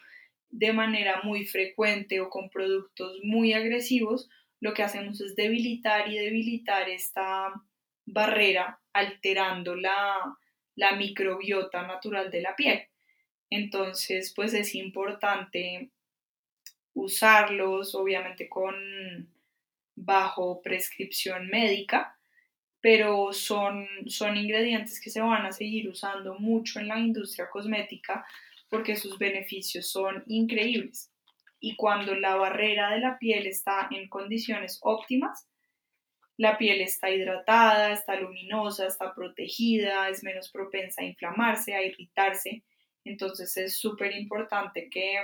de 0.49 0.71
manera 0.71 1.21
muy 1.23 1.45
frecuente 1.45 2.21
o 2.21 2.29
con 2.29 2.49
productos 2.49 3.19
muy 3.23 3.53
agresivos, 3.53 4.29
lo 4.59 4.73
que 4.73 4.83
hacemos 4.83 5.19
es 5.19 5.35
debilitar 5.35 6.09
y 6.09 6.17
debilitar 6.17 6.89
esta 6.89 7.51
barrera, 8.05 8.79
alterando 8.93 9.75
la, 9.75 10.37
la 10.75 10.95
microbiota 10.95 11.87
natural 11.87 12.29
de 12.29 12.41
la 12.41 12.55
piel. 12.55 12.87
Entonces, 13.49 14.33
pues 14.35 14.53
es 14.53 14.75
importante 14.75 15.89
usarlos, 16.93 17.95
obviamente 17.95 18.49
con 18.49 18.75
bajo 19.95 20.61
prescripción 20.61 21.47
médica, 21.47 22.17
pero 22.81 23.31
son, 23.31 23.87
son 24.07 24.35
ingredientes 24.35 24.99
que 24.99 25.09
se 25.09 25.21
van 25.21 25.45
a 25.45 25.51
seguir 25.51 25.87
usando 25.87 26.37
mucho 26.37 26.79
en 26.79 26.87
la 26.89 26.99
industria 26.99 27.49
cosmética 27.49 28.25
porque 28.69 28.95
sus 28.95 29.17
beneficios 29.17 29.87
son 29.87 30.23
increíbles. 30.27 31.11
Y 31.59 31.75
cuando 31.75 32.15
la 32.15 32.35
barrera 32.35 32.91
de 32.91 32.99
la 32.99 33.17
piel 33.19 33.47
está 33.47 33.87
en 33.91 34.09
condiciones 34.09 34.79
óptimas, 34.81 35.47
la 36.37 36.57
piel 36.57 36.81
está 36.81 37.09
hidratada, 37.09 37.93
está 37.93 38.19
luminosa, 38.19 38.87
está 38.87 39.13
protegida, 39.13 40.09
es 40.09 40.23
menos 40.23 40.49
propensa 40.51 41.01
a 41.01 41.05
inflamarse, 41.05 41.75
a 41.75 41.83
irritarse. 41.83 42.63
Entonces 43.05 43.55
es 43.57 43.77
súper 43.77 44.11
importante 44.13 44.89
que 44.89 45.19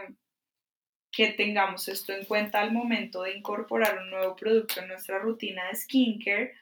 que 1.12 1.30
tengamos 1.30 1.88
esto 1.88 2.14
en 2.14 2.26
cuenta 2.26 2.62
al 2.62 2.72
momento 2.72 3.24
de 3.24 3.36
incorporar 3.36 4.00
un 4.00 4.12
nuevo 4.12 4.36
producto 4.36 4.82
en 4.82 4.90
nuestra 4.90 5.20
rutina 5.20 5.68
de 5.68 5.76
skincare, 5.76 6.54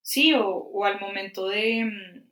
sí, 0.00 0.32
o, 0.34 0.84
al 0.84 1.00
momento 1.00 1.48
de, 1.48 1.84
mm, 1.84 2.22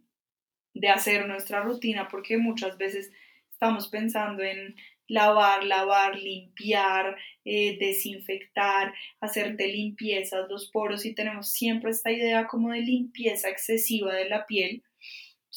de 0.74 0.88
hacer 0.88 1.26
nuestra 1.28 1.60
rutina, 1.62 2.08
porque 2.08 2.38
muchas 2.38 2.78
veces 2.78 3.12
estamos 3.50 3.88
pensando 3.88 4.42
en 4.42 4.76
lavar, 5.08 5.64
lavar, 5.64 6.16
limpiar, 6.16 7.16
eh, 7.44 7.76
desinfectar, 7.78 8.94
hacerte 9.20 9.66
limpiezas 9.66 10.48
los 10.48 10.70
poros 10.70 11.04
y 11.04 11.14
tenemos 11.14 11.50
siempre 11.50 11.90
esta 11.90 12.12
idea 12.12 12.46
como 12.46 12.70
de 12.70 12.80
limpieza 12.80 13.48
excesiva 13.48 14.14
de 14.14 14.28
la 14.28 14.46
piel 14.46 14.82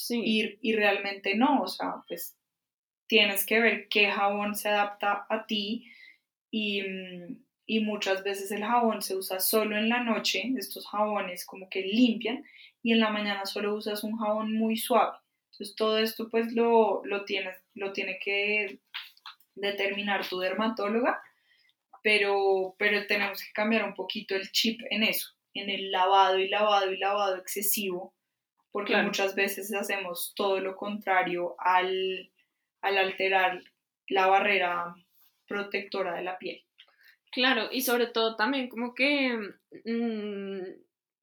y, 0.10 0.58
y 0.62 0.76
realmente 0.76 1.36
no, 1.36 1.62
o 1.62 1.68
sea, 1.68 2.04
pues 2.08 2.36
tienes 3.08 3.46
que 3.46 3.60
ver 3.60 3.88
qué 3.90 4.12
jabón 4.12 4.56
se 4.56 4.70
adapta 4.70 5.26
a 5.30 5.46
ti 5.46 5.92
y, 6.52 6.82
mm, 6.82 7.44
y 7.66 7.80
muchas 7.80 8.24
veces 8.24 8.52
el 8.52 8.64
jabón 8.64 9.02
se 9.02 9.16
usa 9.16 9.40
solo 9.40 9.78
en 9.78 9.90
la 9.90 10.04
noche, 10.04 10.54
estos 10.58 10.88
jabones 10.88 11.46
como 11.46 11.70
que 11.70 11.82
limpian 11.82 12.44
y 12.82 12.92
en 12.92 13.00
la 13.00 13.10
mañana 13.10 13.46
solo 13.46 13.76
usas 13.76 14.04
un 14.04 14.18
jabón 14.18 14.54
muy 14.54 14.78
suave. 14.78 15.18
Entonces 15.52 15.76
todo 15.76 15.98
esto 16.00 16.30
pues 16.30 16.54
lo, 16.54 17.04
lo, 17.06 17.26
tienes, 17.26 17.58
lo 17.76 17.94
tiene 17.94 18.20
que 18.20 18.80
determinar 19.56 20.28
tu 20.28 20.40
dermatóloga, 20.40 21.22
pero, 22.02 22.76
pero 22.78 23.06
tenemos 23.08 23.42
que 23.42 23.54
cambiar 23.54 23.86
un 23.86 23.94
poquito 23.94 24.36
el 24.36 24.52
chip 24.52 24.82
en 24.90 25.04
eso, 25.04 25.30
en 25.54 25.70
el 25.70 25.92
lavado 25.92 26.40
y 26.40 26.50
lavado 26.50 26.92
y 26.92 26.98
lavado 26.98 27.38
excesivo, 27.38 28.14
porque 28.72 28.98
muchas 28.98 29.36
veces 29.36 29.74
hacemos 29.74 30.34
todo 30.36 30.60
lo 30.60 30.76
contrario 30.76 31.56
al, 31.60 32.33
al 32.84 32.98
alterar 32.98 33.64
la 34.08 34.28
barrera 34.28 34.94
protectora 35.48 36.16
de 36.16 36.24
la 36.24 36.38
piel. 36.38 36.64
Claro, 37.32 37.70
y 37.72 37.82
sobre 37.82 38.08
todo 38.08 38.36
también 38.36 38.70
como 38.70 38.94
que 38.94 39.36
mm, 39.86 40.62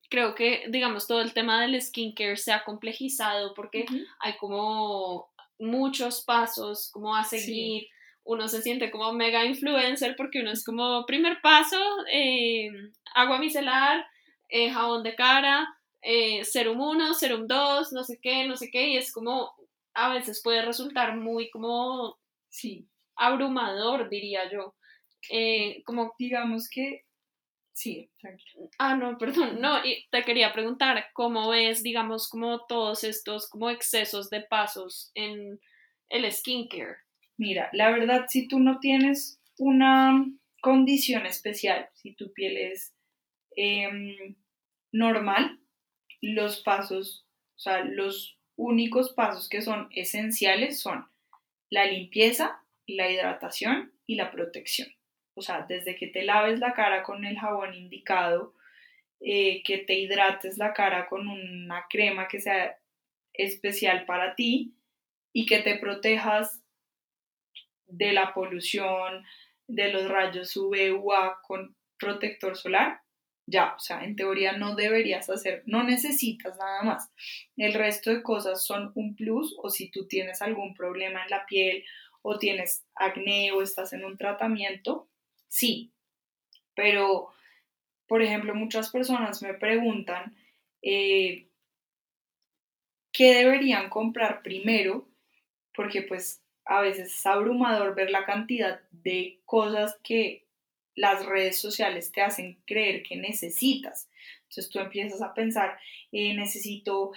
creo 0.09 0.35
que, 0.35 0.65
digamos, 0.69 1.07
todo 1.07 1.21
el 1.21 1.33
tema 1.33 1.63
del 1.63 1.81
skincare 1.81 2.37
se 2.37 2.53
ha 2.53 2.65
complejizado 2.65 3.55
porque 3.55 3.87
hay 4.19 4.37
como 4.39 5.31
muchos 5.59 6.23
pasos 6.25 6.91
como 6.93 7.15
a 7.15 7.23
seguir. 7.23 7.87
Uno 8.25 8.49
se 8.49 8.63
siente 8.63 8.91
como 8.91 9.13
mega 9.13 9.45
influencer 9.45 10.15
porque 10.17 10.41
uno 10.41 10.51
es 10.51 10.65
como 10.65 11.07
primer 11.07 11.41
paso, 11.41 11.79
eh, 12.13 12.71
agua 13.15 13.39
micelar, 13.39 14.05
eh, 14.49 14.71
jabón 14.71 15.03
de 15.05 15.15
cara, 15.15 15.69
eh, 16.03 16.45
serum 16.45 16.81
1, 16.81 17.15
serum 17.15 17.47
2, 17.47 17.93
no 17.93 18.05
sé 18.05 18.19
qué, 18.21 18.47
no 18.47 18.57
sé 18.57 18.71
qué, 18.71 18.89
y 18.89 18.97
es 18.97 19.13
como 19.13 19.55
a 20.01 20.09
veces 20.09 20.41
puede 20.43 20.63
resultar 20.63 21.17
muy 21.17 21.51
como 21.51 22.19
sí. 22.49 22.89
abrumador, 23.17 24.09
diría 24.09 24.51
yo. 24.51 24.75
Eh, 25.31 25.83
como 25.85 26.15
digamos 26.19 26.69
que 26.71 27.05
sí, 27.73 28.11
Ah, 28.79 28.97
no, 28.97 29.19
perdón, 29.19 29.61
no, 29.61 29.85
y 29.85 30.07
te 30.11 30.23
quería 30.23 30.53
preguntar 30.53 31.07
cómo 31.13 31.51
ves, 31.51 31.83
digamos, 31.83 32.29
como 32.29 32.67
todos 32.67 33.05
estos 33.05 33.49
como 33.49 33.69
excesos 33.71 34.31
de 34.31 34.41
pasos 34.41 35.11
en 35.15 35.61
el 36.09 36.31
skincare. 36.33 36.97
Mira, 37.37 37.69
la 37.73 37.91
verdad, 37.91 38.27
si 38.29 38.49
tú 38.49 38.59
no 38.59 38.81
tienes 38.81 39.41
una 39.59 40.27
condición 40.63 41.27
especial, 41.27 41.89
si 41.95 42.15
tu 42.15 42.33
piel 42.33 42.57
es 42.57 42.95
em, 43.57 44.37
normal, 44.93 45.59
los 46.23 46.61
pasos, 46.63 47.27
o 47.57 47.59
sea, 47.59 47.85
los 47.85 48.40
únicos 48.61 49.15
pasos 49.15 49.49
que 49.49 49.63
son 49.63 49.89
esenciales 49.91 50.81
son 50.81 51.09
la 51.71 51.87
limpieza, 51.87 52.63
la 52.87 53.11
hidratación 53.11 53.93
y 54.07 54.17
la 54.17 54.31
protección. 54.31 54.89
O 55.35 55.41
sea, 55.41 55.65
desde 55.67 55.97
que 55.97 56.09
te 56.09 56.23
laves 56.25 56.59
la 56.59 56.75
cara 56.75 57.03
con 57.03 57.25
el 57.25 57.39
jabón 57.39 57.75
indicado, 57.75 58.55
eh, 59.21 59.63
que 59.63 59.79
te 59.79 59.99
hidrates 59.99 60.59
la 60.59 60.75
cara 60.75 61.09
con 61.09 61.27
una 61.29 61.87
crema 61.89 62.29
que 62.29 62.41
sea 62.41 62.79
especial 63.33 64.05
para 64.05 64.35
ti 64.35 64.75
y 65.33 65.47
que 65.47 65.61
te 65.61 65.79
protejas 65.79 66.61
de 67.87 68.13
la 68.13 68.35
polución, 68.35 69.25
de 69.69 69.91
los 69.91 70.09
rayos 70.09 70.55
UV, 70.57 70.99
con 71.47 71.77
protector 71.99 72.57
solar, 72.57 73.01
ya, 73.51 73.75
o 73.77 73.79
sea, 73.81 74.05
en 74.05 74.17
teoría 74.17 74.53
no 74.53 74.75
deberías 74.75 75.29
hacer, 75.29 75.63
no 75.67 75.83
necesitas 75.83 76.57
nada 76.57 76.83
más. 76.83 77.11
El 77.57 77.75
resto 77.75 78.11
de 78.11 78.23
cosas 78.23 78.65
son 78.65 78.93
un 78.95 79.17
plus 79.17 79.55
o 79.59 79.71
si 79.71 79.91
tú 79.91 80.07
tienes 80.07 80.41
algún 80.41 80.75
problema 80.75 81.25
en 81.25 81.31
la 81.31 81.45
piel 81.47 81.85
o 82.23 82.39
tienes 82.39 82.85
acné 82.95 83.53
o 83.53 83.63
estás 83.63 83.93
en 83.93 84.05
un 84.05 84.17
tratamiento, 84.17 85.09
sí, 85.49 85.93
pero, 86.75 87.31
por 88.07 88.23
ejemplo, 88.23 88.55
muchas 88.55 88.91
personas 88.91 89.43
me 89.43 89.55
preguntan 89.55 90.37
eh, 90.83 91.49
qué 93.13 93.35
deberían 93.35 93.91
comprar 93.91 94.43
primero, 94.43 95.09
porque 95.75 96.03
pues 96.03 96.43
a 96.65 96.81
veces 96.81 97.15
es 97.15 97.27
abrumador 97.27 97.95
ver 97.95 98.11
la 98.11 98.25
cantidad 98.25 98.81
de 98.93 99.41
cosas 99.45 99.99
que 100.03 100.47
las 100.95 101.25
redes 101.25 101.61
sociales 101.61 102.13
te 102.13 102.23
hacen 102.23 102.61
creer 102.67 103.03
que 103.03 103.17
necesitas. 103.17 104.11
Entonces 104.43 104.71
tú 104.71 104.81
empiezas 104.81 105.23
a 105.23 105.35
pensar, 105.35 105.79
eh, 106.13 106.35
necesito 106.35 107.13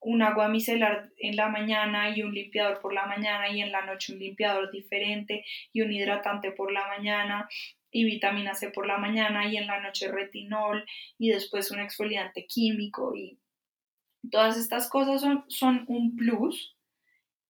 un 0.00 0.22
agua 0.22 0.48
micelar 0.48 1.10
en 1.18 1.36
la 1.36 1.48
mañana 1.48 2.16
y 2.16 2.22
un 2.22 2.32
limpiador 2.32 2.80
por 2.80 2.92
la 2.92 3.06
mañana 3.06 3.48
y 3.48 3.60
en 3.60 3.72
la 3.72 3.84
noche 3.84 4.12
un 4.12 4.20
limpiador 4.20 4.70
diferente 4.70 5.44
y 5.72 5.80
un 5.80 5.92
hidratante 5.92 6.52
por 6.52 6.70
la 6.70 6.86
mañana 6.86 7.48
y 7.90 8.04
vitamina 8.04 8.54
C 8.54 8.70
por 8.70 8.86
la 8.86 8.98
mañana 8.98 9.48
y 9.48 9.56
en 9.56 9.66
la 9.66 9.80
noche 9.80 10.08
retinol 10.08 10.86
y 11.18 11.30
después 11.30 11.70
un 11.70 11.80
exfoliante 11.80 12.46
químico 12.46 13.16
y 13.16 13.38
todas 14.30 14.56
estas 14.56 14.88
cosas 14.88 15.20
son, 15.20 15.44
son 15.48 15.84
un 15.88 16.14
plus, 16.14 16.76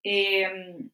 em, 0.03 0.91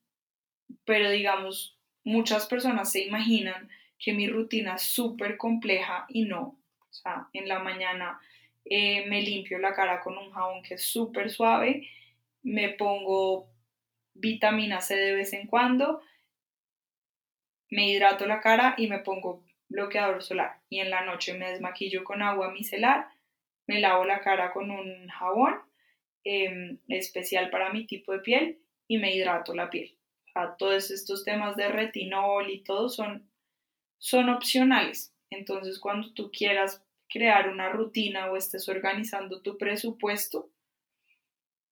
pero 0.85 1.11
digamos, 1.11 1.79
muchas 2.03 2.47
personas 2.47 2.91
se 2.91 3.05
imaginan 3.05 3.69
que 4.03 4.13
mi 4.13 4.29
rutina 4.29 4.75
es 4.75 4.83
súper 4.83 5.37
compleja 5.37 6.07
y 6.09 6.25
no. 6.25 6.59
O 6.79 6.93
sea, 6.93 7.29
en 7.33 7.49
la 7.49 7.61
mañana 7.61 8.21
eh, 8.65 9.07
me 9.07 9.23
limpio 9.23 9.59
la 9.59 9.75
cara 9.75 10.01
con 10.01 10.19
un 10.19 10.33
jabón 10.33 10.63
que 10.63 10.75
es 10.75 10.85
súper 10.85 11.31
suave, 11.31 11.89
me 12.43 12.71
pongo 12.71 13.49
vitamina 14.13 14.81
C 14.81 14.97
de 14.97 15.15
vez 15.15 15.33
en 15.33 15.47
cuando, 15.47 16.03
me 17.71 17.89
hidrato 17.89 18.27
la 18.27 18.41
cara 18.41 18.75
y 18.77 18.89
me 18.89 18.99
pongo 18.99 19.45
bloqueador 19.69 20.23
solar. 20.23 20.61
Y 20.69 20.81
en 20.81 20.91
la 20.91 21.05
noche 21.05 21.35
me 21.35 21.51
desmaquillo 21.51 22.03
con 22.05 22.23
agua 22.23 22.51
micelar, 22.51 23.07
me 23.67 23.81
lavo 23.81 24.05
la 24.05 24.21
cara 24.21 24.53
con 24.53 24.71
un 24.71 25.09
jabón 25.09 25.55
em, 26.25 26.79
especial 26.89 27.51
para 27.51 27.73
mi 27.73 27.87
tipo 27.87 28.13
de 28.13 28.19
piel 28.19 28.59
y 28.89 28.99
me 28.99 29.15
hidrato 29.15 29.55
la 29.55 29.71
piel. 29.71 29.97
todos 30.59 30.91
estos 30.91 31.25
temas 31.25 31.57
de 31.57 31.69
retinol 31.69 32.51
y 32.51 32.65
todo 32.65 32.89
son, 32.89 33.32
son 34.03 34.29
opcionales. 34.31 35.15
Entonces, 35.31 35.79
cuando 35.79 36.13
tú 36.13 36.33
quieras 36.33 36.83
crear 37.09 37.49
una 37.49 37.69
rutina 37.69 38.31
o 38.31 38.37
estés 38.37 38.69
organizando 38.69 39.43
tu 39.43 39.57
presupuesto, 39.57 40.51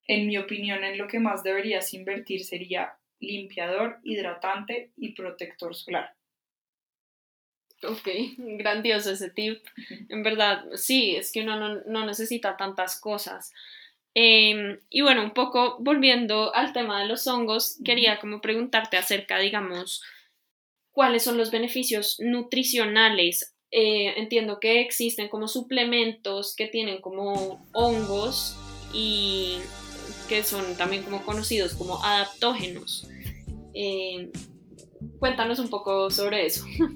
en 0.06 0.28
mi 0.28 0.38
opinión, 0.38 0.84
en 0.84 0.96
lo 0.96 1.08
que 1.08 1.18
más 1.18 1.42
deberías 1.42 1.92
invertir 1.92 2.44
sería 2.44 2.94
limpiador, 3.18 3.98
hidratante 4.04 4.92
y 4.96 5.12
protector 5.12 5.74
solar. 5.74 6.14
Ok, 7.82 8.08
grandioso 8.36 9.10
ese 9.10 9.30
tip. 9.30 9.64
En 10.08 10.22
verdad, 10.22 10.64
sí, 10.74 11.16
es 11.16 11.32
que 11.32 11.42
uno 11.42 11.80
no, 11.84 12.06
necesita 12.06 12.56
tantas 12.56 13.00
cosas. 13.00 13.52
Em, 14.14 14.78
y 14.88 15.00
bueno, 15.00 15.24
un 15.24 15.32
poco 15.32 15.78
volviendo 15.80 16.54
al 16.54 16.72
tema 16.72 17.00
de 17.02 17.08
los 17.08 17.26
hongos, 17.26 17.80
quería 17.84 18.20
como 18.20 18.40
preguntarte 18.40 18.96
acerca, 18.96 19.38
digamos, 19.38 20.02
cuáles 21.00 21.22
son 21.22 21.38
los 21.38 21.50
beneficios 21.50 22.18
nutricionales. 22.20 23.56
Eh, 23.70 24.12
entiendo 24.18 24.60
que 24.60 24.82
existen 24.82 25.30
como 25.30 25.48
suplementos 25.48 26.54
que 26.54 26.66
tienen 26.66 27.00
como 27.00 27.66
hongos 27.72 28.58
y 28.92 29.60
que 30.28 30.42
son 30.42 30.76
también 30.76 31.02
como 31.02 31.24
conocidos 31.24 31.72
como 31.72 32.04
adaptógenos. 32.04 33.08
Eh, 33.72 34.30
cuéntanos 35.18 35.58
un 35.58 35.70
poco 35.70 36.10
sobre 36.10 36.44
eso. 36.44 36.66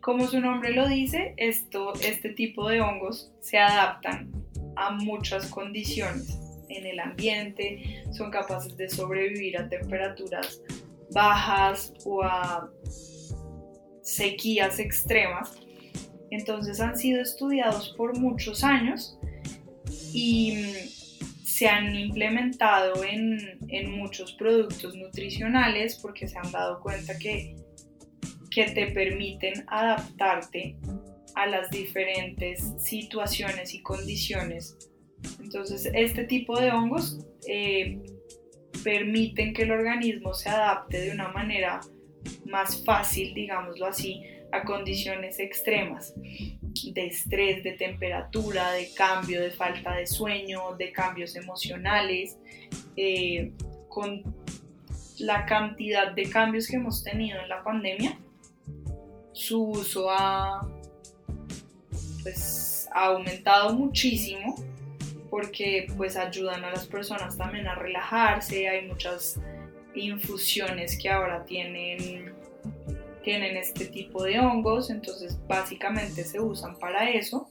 Como 0.00 0.28
su 0.28 0.40
nombre 0.40 0.72
lo 0.72 0.88
dice, 0.88 1.34
esto, 1.36 1.92
este 2.00 2.30
tipo 2.30 2.68
de 2.68 2.80
hongos 2.80 3.32
se 3.40 3.58
adaptan 3.58 4.30
a 4.76 4.92
muchas 4.92 5.48
condiciones 5.48 6.38
en 6.68 6.86
el 6.86 7.00
ambiente, 7.00 8.04
son 8.12 8.30
capaces 8.30 8.76
de 8.76 8.88
sobrevivir 8.88 9.58
a 9.58 9.68
temperaturas 9.68 10.62
bajas 11.10 11.92
o 12.04 12.22
a 12.22 12.70
sequías 14.02 14.78
extremas. 14.78 15.52
Entonces 16.30 16.80
han 16.80 16.96
sido 16.96 17.22
estudiados 17.22 17.94
por 17.96 18.18
muchos 18.18 18.64
años 18.64 19.18
y 20.12 20.56
mm, 20.56 21.44
se 21.44 21.68
han 21.68 21.94
implementado 21.94 23.02
en, 23.04 23.58
muchos 23.90 24.32
productos 24.34 24.94
nutricionales 24.94 25.96
porque 25.96 26.28
se 26.28 26.38
han 26.38 26.50
dado 26.52 26.80
cuenta 26.80 27.18
que, 27.18 27.56
que 28.50 28.70
te 28.70 28.86
permiten 28.88 29.64
adaptarte 29.66 30.76
a 31.34 31.46
las 31.46 31.70
diferentes 31.70 32.74
situaciones 32.78 33.74
y 33.74 33.82
condiciones. 33.82 34.76
Entonces, 35.40 35.90
este 35.94 36.24
tipo 36.24 36.58
de 36.58 36.70
hongos 36.70 37.26
eh, 37.46 38.00
permiten 38.82 39.52
que 39.52 39.62
el 39.62 39.72
organismo 39.72 40.34
se 40.34 40.48
adapte 40.48 41.00
de 41.00 41.10
una 41.10 41.28
manera 41.28 41.80
más 42.44 42.84
fácil, 42.84 43.34
digámoslo 43.34 43.86
así, 43.86 44.22
a 44.52 44.64
condiciones 44.64 45.38
extremas 45.38 46.14
de 46.16 47.06
estrés, 47.06 47.62
de 47.62 47.72
temperatura, 47.72 48.72
de 48.72 48.92
cambio, 48.94 49.42
de 49.42 49.50
falta 49.50 49.94
de 49.94 50.06
sueño, 50.06 50.76
de 50.76 50.92
cambios 50.92 51.36
emocionales, 51.36 52.38
eh, 52.96 53.52
con 53.88 54.22
la 55.18 55.44
cantidad 55.44 56.12
de 56.12 56.28
cambios 56.30 56.68
que 56.68 56.76
hemos 56.76 57.02
tenido 57.02 57.40
en 57.40 57.48
la 57.48 57.62
pandemia, 57.62 58.18
su 59.32 59.62
uso 59.70 60.10
ha, 60.10 60.66
pues, 62.22 62.88
ha 62.92 63.06
aumentado 63.06 63.74
muchísimo 63.74 64.56
porque 65.30 65.86
pues 65.96 66.16
ayudan 66.16 66.64
a 66.64 66.70
las 66.70 66.86
personas 66.86 67.36
también 67.36 67.66
a 67.66 67.74
relajarse, 67.74 68.68
hay 68.68 68.86
muchas 68.86 69.40
infusiones 69.94 70.98
que 71.00 71.08
ahora 71.08 71.44
tienen 71.44 72.34
tienen 73.22 73.58
este 73.58 73.84
tipo 73.86 74.22
de 74.22 74.40
hongos, 74.40 74.88
entonces 74.88 75.38
básicamente 75.46 76.24
se 76.24 76.40
usan 76.40 76.78
para 76.78 77.10
eso. 77.10 77.50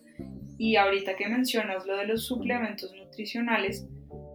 Y 0.58 0.76
ahorita 0.76 1.16
que 1.16 1.28
mencionas 1.28 1.86
lo 1.86 1.98
de 1.98 2.08
los 2.08 2.26
suplementos 2.26 2.92
nutricionales, 2.96 3.86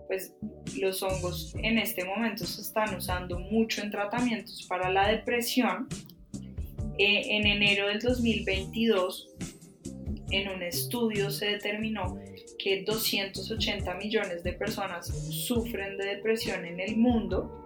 pues 0.06 0.34
los 0.78 1.02
hongos 1.02 1.54
en 1.56 1.78
este 1.78 2.04
momento 2.04 2.44
se 2.44 2.60
están 2.60 2.94
usando 2.94 3.40
mucho 3.40 3.82
en 3.82 3.90
tratamientos 3.90 4.64
para 4.68 4.88
la 4.90 5.08
depresión. 5.08 5.88
Eh, 6.98 7.36
en 7.36 7.46
enero 7.46 7.88
del 7.88 7.98
2022, 7.98 9.30
en 10.30 10.48
un 10.48 10.62
estudio 10.62 11.30
se 11.30 11.46
determinó 11.46 12.20
que 12.62 12.84
280 12.84 13.94
millones 13.94 14.44
de 14.44 14.52
personas 14.52 15.08
sufren 15.46 15.98
de 15.98 16.06
depresión 16.06 16.64
en 16.64 16.78
el 16.78 16.96
mundo 16.96 17.58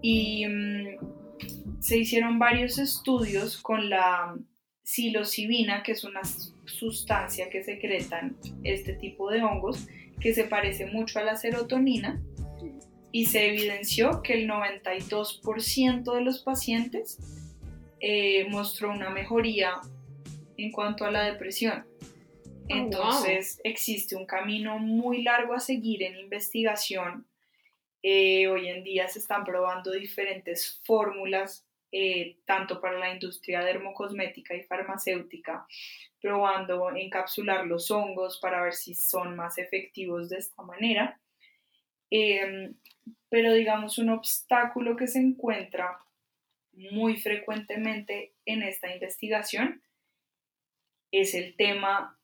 y 0.00 0.46
mm, 0.46 1.80
se 1.80 1.98
hicieron 1.98 2.38
varios 2.38 2.78
estudios 2.78 3.58
con 3.58 3.90
la 3.90 4.34
psilocibina, 4.82 5.82
que 5.82 5.92
es 5.92 6.04
una 6.04 6.22
sustancia 6.64 7.50
que 7.50 7.62
secretan 7.62 8.38
este 8.64 8.94
tipo 8.94 9.30
de 9.30 9.42
hongos, 9.42 9.86
que 10.18 10.32
se 10.32 10.44
parece 10.44 10.86
mucho 10.86 11.18
a 11.18 11.24
la 11.24 11.36
serotonina, 11.36 12.22
y 13.12 13.26
se 13.26 13.48
evidenció 13.48 14.22
que 14.22 14.34
el 14.34 14.48
92% 14.48 16.14
de 16.14 16.20
los 16.22 16.42
pacientes 16.42 17.18
eh, 18.00 18.46
mostró 18.50 18.90
una 18.90 19.10
mejoría 19.10 19.74
en 20.56 20.72
cuanto 20.72 21.04
a 21.04 21.10
la 21.10 21.24
depresión. 21.24 21.84
Entonces 22.68 23.60
existe 23.64 24.16
un 24.16 24.26
camino 24.26 24.78
muy 24.78 25.22
largo 25.22 25.54
a 25.54 25.60
seguir 25.60 26.02
en 26.02 26.18
investigación. 26.18 27.26
Eh, 28.02 28.46
hoy 28.48 28.68
en 28.68 28.84
día 28.84 29.08
se 29.08 29.18
están 29.18 29.44
probando 29.44 29.92
diferentes 29.92 30.80
fórmulas 30.84 31.66
eh, 31.90 32.36
tanto 32.44 32.80
para 32.82 32.98
la 32.98 33.14
industria 33.14 33.64
dermocosmética 33.64 34.54
y 34.54 34.62
farmacéutica, 34.62 35.66
probando 36.20 36.94
encapsular 36.94 37.66
los 37.66 37.90
hongos 37.90 38.38
para 38.40 38.62
ver 38.62 38.74
si 38.74 38.94
son 38.94 39.34
más 39.34 39.56
efectivos 39.56 40.28
de 40.28 40.36
esta 40.36 40.62
manera. 40.62 41.18
Em, 42.10 42.74
pero 43.30 43.54
digamos, 43.54 43.98
un 43.98 44.10
obstáculo 44.10 44.96
que 44.96 45.06
se 45.06 45.18
encuentra 45.18 45.98
muy 46.72 47.16
frecuentemente 47.16 48.34
en 48.44 48.62
esta 48.62 48.92
investigación 48.92 49.82
es 51.10 51.34
el 51.34 51.56
tema 51.56 52.17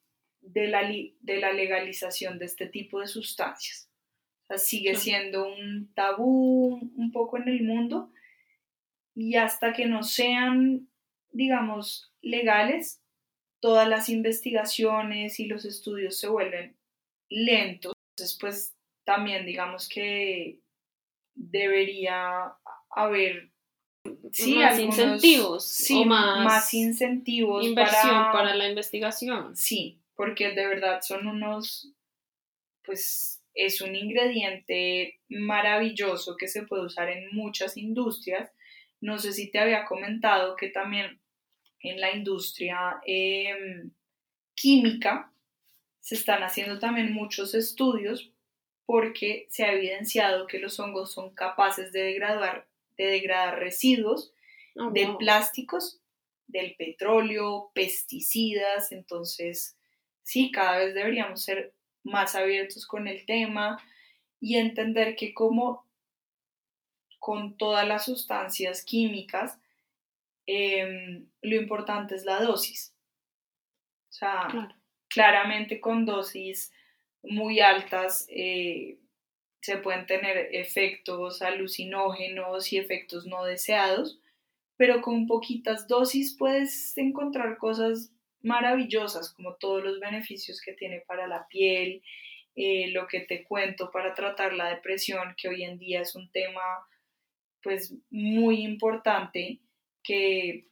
de 0.45 0.69
la, 0.69 0.83
de 0.83 1.37
la 1.39 1.53
legalización 1.53 2.39
de 2.39 2.45
este 2.45 2.67
tipo 2.67 3.01
de 3.01 3.07
sustancias. 3.07 3.91
sigue 4.57 4.95
siendo 4.95 5.49
un 5.49 5.93
tabú 5.95 6.79
un 6.97 7.13
poco 7.13 7.39
en 7.39 7.49
el 7.49 7.65
mundo 7.65 8.13
y 9.15 9.37
hasta 9.37 9.73
que 9.73 9.87
no 9.87 10.03
sean, 10.03 10.89
digamos, 11.31 12.13
legales, 12.21 13.01
todas 13.61 13.89
las 13.89 14.09
investigaciones 14.09 15.41
y 15.41 15.47
los 15.47 15.65
estudios 15.65 16.19
se 16.19 16.29
vuelven 16.29 16.77
lentos. 17.31 17.93
Entonces, 18.11 18.39
pues 18.39 18.77
también 19.05 19.47
digamos 19.47 19.89
que 19.89 20.61
debería 21.35 22.55
haber 22.91 23.51
sí, 24.33 24.57
más 24.57 24.79
incentivos 24.79 25.67
sí, 25.67 26.05
más, 26.05 26.73
incentivos 26.75 27.65
inversión 27.65 28.31
para, 28.33 28.55
la 28.55 28.69
investigación 28.69 29.57
sí 29.57 30.01
porque 30.15 30.51
de 30.51 30.67
verdad 30.67 31.01
son 31.03 31.27
unos 31.27 31.93
pues 32.85 33.43
es 33.55 33.81
un 33.81 33.95
ingrediente 33.95 35.21
maravilloso 35.29 36.37
que 36.37 36.49
se 36.49 36.65
puede 36.65 36.85
usar 36.85 37.09
en 37.09 37.35
muchas 37.35 37.77
industrias. 37.77 38.51
No 39.01 39.19
sé 39.19 39.33
si 39.33 39.51
te 39.51 39.59
había 39.59 39.85
comentado 39.85 40.57
que 40.57 40.69
también 40.69 41.21
en 41.81 42.01
la 42.01 42.15
industria 42.15 43.01
em, 43.07 43.91
química 44.55 45.33
se 46.01 46.17
están 46.17 46.43
haciendo 46.43 46.79
también 46.79 47.13
muchos 47.13 47.55
estudios 47.55 48.31
porque 48.87 49.47
se 49.49 49.65
ha 49.65 49.73
evidenciado 49.73 50.47
que 50.47 50.59
los 50.59 50.79
hongos 50.79 51.13
son 51.13 51.35
capaces 51.35 51.93
de 51.93 52.03
degradar, 52.03 52.67
de 52.99 53.07
degradar 53.07 53.59
residuos 53.59 54.33
oh, 54.77 54.91
de 54.91 55.09
plásticos, 55.19 56.01
del 56.47 56.75
petróleo, 56.77 57.71
pesticidas, 57.73 58.93
entonces 58.93 59.79
sí, 60.25 60.51
cada 60.51 60.79
vez 60.79 60.95
deberíamos 60.95 61.43
ser 61.45 61.73
más 62.03 62.35
abiertos 62.35 62.87
con 62.87 63.07
el 63.07 63.25
tema 63.25 63.81
y 64.41 64.57
entender 64.57 65.15
que 65.15 65.33
como 65.33 65.87
con 67.21 67.57
todas 67.57 67.87
las 67.87 68.05
sustancias 68.05 68.85
químicas, 68.85 69.59
em, 70.47 71.27
lo 71.41 71.57
importante 71.57 72.15
es 72.15 72.25
la 72.25 72.41
dosis. 72.41 72.95
O 74.11 74.13
sea, 74.13 74.49
claramente 75.09 75.81
con 75.81 76.05
dosis 76.05 76.73
muy 77.23 77.61
altas 77.61 78.27
eh, 78.29 78.99
se 79.63 79.79
pueden 79.79 80.07
tener 80.07 80.51
efectos 80.53 81.41
alucinógenos 81.41 82.71
y 82.73 82.77
efectos 82.77 83.25
no 83.25 83.45
deseados, 83.45 84.21
pero 84.77 85.01
con 85.01 85.27
poquitas 85.27 85.89
dosis 85.89 86.37
puedes 86.37 86.97
encontrar 86.99 87.57
cosas 87.57 88.14
maravillosas 88.45 89.33
como 89.33 89.55
todos 89.55 89.83
los 89.83 89.99
beneficios 89.99 90.61
que 90.61 90.73
tiene 90.73 91.01
para 91.01 91.27
la 91.27 91.49
piel, 91.49 92.03
eh, 92.55 92.89
lo 92.93 93.09
que 93.09 93.21
te 93.21 93.43
cuento 93.43 93.91
para 93.91 94.15
tratar 94.15 94.53
la 94.53 94.69
depresión, 94.69 95.35
que 95.37 95.49
hoy 95.49 95.65
en 95.65 95.79
día 95.79 96.03
es 96.03 96.15
un 96.15 96.31
tema 96.31 96.61
pues 97.63 97.95
muy 98.11 98.63
importante 98.63 99.61
que 100.03 100.69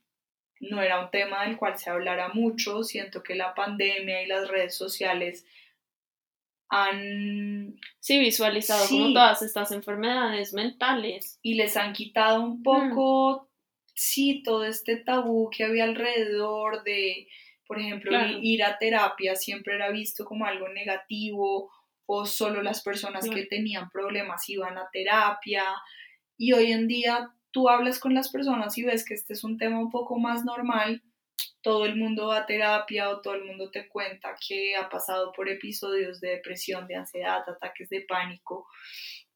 no 0.60 0.80
era 0.80 1.00
un 1.00 1.10
tema 1.10 1.44
del 1.44 1.56
cual 1.56 1.76
se 1.76 1.90
hablara 1.90 2.28
mucho. 2.28 2.84
Siento 2.84 3.22
que 3.22 3.34
la 3.34 3.54
pandemia 3.54 4.22
y 4.22 4.26
las 4.26 4.48
redes 4.48 4.76
sociales 4.76 5.44
han... 6.68 7.80
Sí, 7.98 8.18
visualizado 8.20 8.86
como 8.88 9.12
todas 9.12 9.42
estas 9.42 9.72
enfermedades 9.72 10.52
mentales. 10.52 11.40
Y 11.42 11.54
les 11.54 11.76
han 11.76 11.92
quitado 11.92 12.42
un 12.42 12.62
poco, 12.62 13.48
sí, 13.94 14.42
todo 14.44 14.64
este 14.64 14.96
tabú 14.96 15.50
que 15.50 15.64
había 15.64 15.84
alrededor 15.84 16.84
de, 16.84 17.28
por 17.72 17.80
ejemplo, 17.80 18.12
ir 18.42 18.62
a 18.62 18.76
terapia 18.76 19.34
siempre 19.34 19.76
era 19.76 19.90
visto 19.90 20.26
como 20.26 20.44
algo 20.44 20.68
negativo 20.68 21.72
o 22.04 22.26
solo 22.26 22.62
las 22.62 22.82
personas 22.82 23.26
que 23.30 23.46
tenían 23.46 23.88
problemas 23.88 24.46
iban 24.50 24.76
a 24.76 24.90
terapia. 24.92 25.64
Y 26.36 26.52
hoy 26.52 26.70
en 26.70 26.86
día 26.86 27.30
tú 27.50 27.70
hablas 27.70 27.98
con 27.98 28.12
las 28.12 28.30
personas 28.30 28.76
y 28.76 28.82
ves 28.82 29.06
que 29.06 29.14
este 29.14 29.32
es 29.32 29.42
un 29.42 29.56
tema 29.56 29.78
un 29.78 29.90
poco 29.90 30.18
más 30.18 30.44
normal, 30.44 31.02
todo 31.62 31.86
el 31.86 31.96
mundo 31.96 32.26
va 32.26 32.40
a 32.40 32.46
terapia 32.46 33.08
o 33.08 33.22
todo 33.22 33.36
el 33.36 33.44
mundo 33.46 33.70
te 33.70 33.88
cuenta 33.88 34.36
que 34.46 34.76
ha 34.76 34.90
pasado 34.90 35.32
por 35.32 35.48
episodios 35.48 36.20
de 36.20 36.32
depresión, 36.32 36.86
de 36.86 36.96
ansiedad, 36.96 37.42
ataques 37.48 37.88
de 37.88 38.02
pánico. 38.02 38.66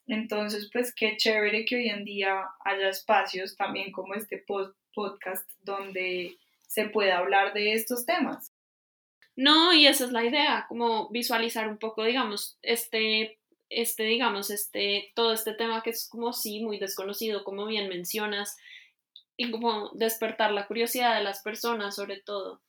Entonces, 0.06 0.68
pues 0.70 0.94
qué 0.94 1.16
chévere 1.16 1.64
que 1.64 1.76
hoy 1.76 1.88
en 1.88 2.04
día 2.04 2.44
haya 2.66 2.90
espacios 2.90 3.56
también 3.56 3.92
como 3.92 4.12
este 4.12 4.44
podcast 4.92 5.50
donde 5.62 6.36
se 6.76 6.90
pueda 6.90 7.16
hablar 7.16 7.54
de 7.54 7.72
estos 7.72 8.04
temas. 8.04 8.52
No, 9.34 9.72
y 9.72 9.86
esa 9.86 10.04
es 10.04 10.12
la 10.12 10.24
idea, 10.24 10.66
como 10.68 11.08
visualizar 11.08 11.68
un 11.68 11.78
poco, 11.78 12.04
digamos, 12.04 12.58
este 12.62 13.38
este, 13.68 14.04
digamos, 14.04 14.50
este, 14.50 15.10
todo 15.14 15.32
este 15.32 15.52
tema 15.52 15.82
que 15.82 15.90
es 15.90 16.08
como 16.08 16.32
sí, 16.32 16.60
muy 16.60 16.78
desconocido, 16.78 17.42
como 17.42 17.66
bien 17.66 17.88
mencionas, 17.88 18.56
y 19.36 19.50
como 19.50 19.90
despertar 19.94 20.52
la 20.52 20.66
curiosidad 20.66 21.16
de 21.16 21.24
las 21.24 21.42
personas 21.42 21.96
sobre 21.96 22.20
todo. 22.20 22.60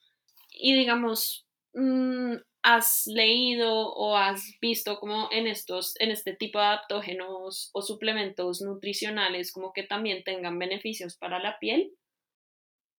Y 0.52 0.76
digamos, 0.76 1.46
mm, 1.74 2.36
¿has 2.64 3.08
leído 3.08 3.94
o 3.94 4.18
has 4.18 4.58
visto 4.60 5.00
como 5.00 5.30
en 5.32 5.48
estos, 5.48 5.96
en 6.00 6.12
este 6.12 6.34
tipo 6.34 6.60
de 6.60 6.66
adaptógenos 6.66 7.70
o 7.74 7.82
suplementos 7.82 8.62
nutricionales 8.62 9.52
como 9.52 9.74
que 9.74 9.84
también 9.84 10.24
tengan 10.24 10.58
beneficios 10.58 11.16
para 11.16 11.40
la 11.40 11.60
piel? 11.60 11.94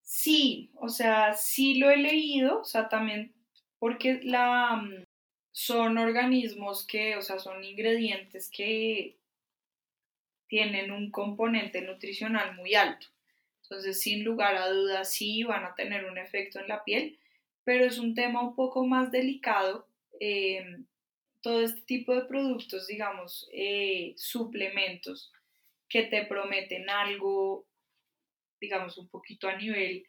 Sí, 0.08 0.70
o 0.76 0.88
sea, 0.88 1.34
sí 1.34 1.74
lo 1.74 1.90
he 1.90 1.98
leído, 1.98 2.62
o 2.62 2.64
sea, 2.64 2.88
también 2.88 3.34
porque 3.78 4.20
la, 4.22 4.76
mm, 4.76 5.04
son 5.52 5.98
organismos 5.98 6.86
que, 6.86 7.16
o 7.16 7.20
sea, 7.22 7.38
son 7.38 7.62
ingredientes 7.62 8.50
que 8.50 9.18
tienen 10.46 10.92
un 10.92 11.10
componente 11.10 11.82
nutricional 11.82 12.54
muy 12.56 12.74
alto. 12.74 13.06
Entonces, 13.64 14.00
sin 14.00 14.24
lugar 14.24 14.56
a 14.56 14.70
dudas, 14.70 15.12
sí 15.12 15.44
van 15.44 15.64
a 15.66 15.74
tener 15.74 16.06
un 16.06 16.16
efecto 16.16 16.58
en 16.58 16.68
la 16.68 16.84
piel, 16.84 17.18
pero 17.64 17.84
es 17.84 17.98
un 17.98 18.14
tema 18.14 18.40
un 18.42 18.54
poco 18.54 18.86
más 18.86 19.10
delicado. 19.12 19.86
Eh, 20.20 20.64
todo 21.42 21.60
este 21.62 21.82
tipo 21.82 22.14
de 22.14 22.22
productos, 22.24 22.86
digamos, 22.86 23.46
eh, 23.52 24.14
suplementos 24.16 25.32
que 25.88 26.04
te 26.04 26.24
prometen 26.24 26.88
algo, 26.88 27.66
digamos, 28.60 28.98
un 28.98 29.08
poquito 29.08 29.48
a 29.48 29.56
nivel 29.56 30.04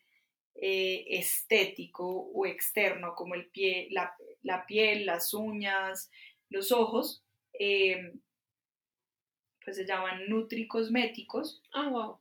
eh, 0.55 1.05
estético 1.07 2.07
o 2.07 2.45
externo, 2.45 3.13
como 3.15 3.35
el 3.35 3.47
pie, 3.47 3.87
la, 3.91 4.65
piel, 4.65 5.05
las 5.05 5.33
uñas, 5.33 6.09
los 6.49 6.71
ojos, 6.71 7.23
pues 7.51 9.75
se 9.75 9.85
llaman 9.85 10.27
nutricosméticos. 10.27 11.61
Ah, 11.73 11.89
wow 11.89 12.19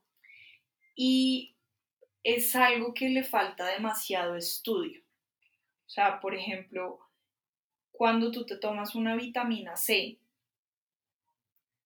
y 1.01 1.55
es 2.25 2.57
algo 2.57 2.93
que 2.93 3.09
le 3.09 3.23
falta 3.23 3.67
demasiado 3.67 4.35
estudio. 4.35 5.01
O 5.87 5.91
sea, 5.91 6.19
por 6.19 6.35
ejemplo, 6.35 6.99
cuando 7.93 8.33
tú 8.33 8.45
te 8.45 8.57
tomas 8.57 8.97
una 8.97 9.15
vitamina 9.15 9.77
C, 9.77 10.19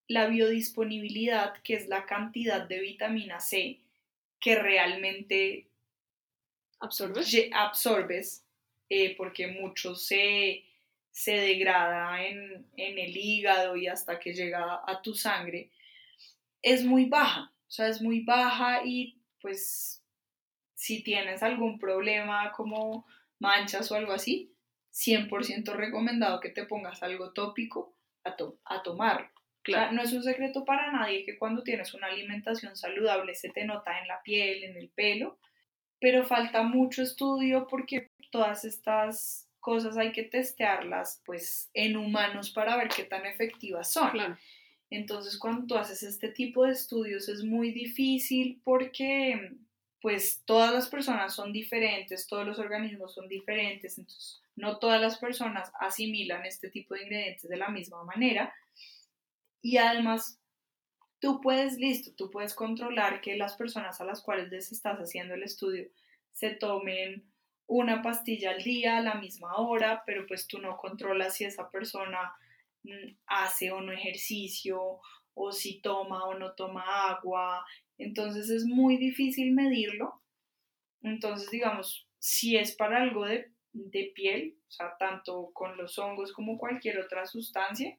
la 0.09 0.29
biodisponibilidad, 0.29 1.61
que 1.63 1.75
es 1.75 1.89
la 1.89 2.07
cantidad 2.07 2.67
de 2.67 2.81
vitamina 2.81 3.39
C 3.39 3.83
que 4.43 4.57
realmente 4.57 5.69
absorbes, 6.81 7.49
absorbes 7.53 8.45
eh, 8.91 9.17
porque 9.17 9.47
mucho 9.47 9.95
se, 9.95 10.65
se 11.13 11.33
degrada 11.33 12.27
en, 12.27 12.67
en 12.77 12.99
el 12.99 13.17
hígado 13.17 13.77
y 13.77 13.87
hasta 13.87 14.19
que 14.19 14.35
llega 14.35 14.83
a 14.85 15.01
tu 15.01 15.15
sangre, 15.15 15.71
es 16.61 16.85
muy 16.85 17.07
baja. 17.07 17.53
O 17.69 17.71
sea, 17.71 17.89
es 17.89 18.03
muy 18.03 18.21
baja 18.21 18.83
y 18.85 19.17
pues 19.41 20.03
si 20.75 21.03
tienes 21.03 21.43
algún 21.43 21.79
problema 21.79 22.53
como 22.53 23.07
manchas 23.39 23.91
o 23.93 23.95
algo 23.95 24.13
así, 24.13 24.53
100% 24.93 25.73
recomendado 25.75 26.41
que 26.41 26.51
te 26.51 26.67
pongas 26.67 27.03
algo 27.03 27.33
tópico 27.33 27.95
a, 28.25 28.37
a 28.65 28.83
tomarlo. 28.83 29.29
Claro. 29.63 29.93
no 29.93 30.03
es 30.03 30.13
un 30.13 30.23
secreto 30.23 30.65
para 30.65 30.91
nadie 30.91 31.25
que 31.25 31.39
cuando 31.39 31.63
tienes 31.63 31.95
una 31.95 32.09
alimentación 32.09 32.77
saludable 32.77 33.35
se 33.35 33.51
te 33.51 33.65
nota 33.65 33.99
en 34.01 34.09
la 34.09 34.21
piel, 34.23 34.65
en 34.65 34.77
el 34.77 34.89
pelo, 34.89 35.39
pero 36.01 36.25
falta 36.25 36.63
mucho 36.63 37.03
estudio 37.03 37.67
porque 37.69 38.11
todas 38.31 38.65
estas 38.65 39.49
cosas 39.61 39.97
hay 39.97 40.11
que 40.11 40.25
testearlas 40.25 41.23
pues 41.25 41.71
en 41.75 41.97
humanos 41.97 42.51
para 42.51 42.77
ver 42.77 42.89
qué 42.89 43.05
tan 43.05 43.25
efectivas 43.25 43.93
son. 43.93 44.11
Claro. 44.11 44.37
Entonces, 44.91 45.39
cuando 45.39 45.67
tú 45.67 45.77
haces 45.77 46.03
este 46.03 46.29
tipo 46.29 46.67
de 46.67 46.73
estudios 46.73 47.29
es 47.29 47.45
muy 47.45 47.73
difícil 47.73 48.61
porque 48.63 49.53
pues 50.03 50.43
todas 50.45 50.75
las 50.75 50.89
personas 50.89 51.35
son 51.35 51.53
diferentes, 51.53 52.27
todos 52.27 52.45
los 52.45 52.59
organismos 52.59 53.15
son 53.15 53.29
diferentes, 53.29 53.97
entonces 53.97 54.43
no 54.57 54.79
todas 54.79 55.01
las 55.01 55.17
personas 55.17 55.73
asimilan 55.81 56.45
este 56.45 56.69
tipo 56.69 56.95
de 56.95 57.05
ingredientes 57.05 57.49
de 57.49 57.57
la 57.57 57.69
misma 57.69 58.05
manera. 58.05 58.53
Y 59.63 59.79
además, 59.79 60.41
tú 61.21 61.41
puedes, 61.41 61.79
listo, 61.79 62.11
tú 62.17 62.31
puedes 62.31 62.55
controlar 62.55 63.21
que 63.21 63.37
las 63.37 63.57
personas 63.57 64.01
a 64.01 64.05
las 64.05 64.23
cuales 64.23 64.51
les 64.51 64.73
estás 64.73 64.99
haciendo 64.99 65.35
el 65.35 65.45
estudio 65.45 65.89
se 66.33 66.51
tomen 66.51 67.31
una 67.67 68.03
pastilla 68.03 68.51
al 68.51 68.63
día 68.63 68.99
a 68.99 69.03
la 69.03 69.15
misma 69.15 69.55
hora, 69.57 70.03
pero 70.05 70.27
pues 70.27 70.47
tú 70.47 70.59
no 70.59 70.77
controlas 70.77 71.37
si 71.37 71.45
esa 71.45 71.71
persona 71.71 72.35
Mm, 72.85 73.17
hace 73.27 73.71
o 73.71 73.81
no 73.81 73.93
ejercicio, 73.93 75.01
o 75.35 75.53
si 75.53 75.81
toma 75.81 76.25
o 76.27 76.35
no 76.39 76.55
toma 76.55 77.11
agua. 77.11 77.65
Entonces 77.99 78.51
es 78.51 78.65
muy 78.65 78.97
difícil 78.97 79.53
medirlo. 79.53 80.21
Entonces, 81.03 81.51
digamos, 81.51 82.07
si 82.19 82.57
es 82.57 82.75
para 82.77 83.03
algo 83.03 83.25
de, 83.27 83.53
piel, 84.15 84.59
o 84.69 84.71
sea, 84.71 84.97
tanto 84.99 85.51
con 85.53 85.77
los 85.77 85.99
hongos 85.99 86.33
como 86.33 86.59
cualquier 86.59 86.99
otra 87.01 87.27
sustancia, 87.27 87.99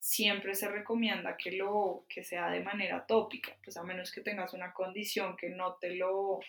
siempre 0.00 0.54
se 0.54 0.68
recomienda 0.68 1.36
que 1.36 1.52
lo 1.52 2.04
que 2.08 2.24
sea 2.24 2.50
de 2.50 2.64
manera 2.64 3.06
tópica, 3.06 3.52
pues 3.62 3.76
a 3.76 3.84
menos 3.84 4.10
que 4.10 4.22
tengas 4.22 4.54
una 4.54 4.72
condición 4.72 5.36
que 5.36 5.50
no 5.50 5.74
te 5.74 5.94
lo 5.94 6.40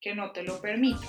que 0.00 0.14
no 0.16 0.32
te 0.32 0.42
lo 0.42 0.60
permita. 0.60 1.06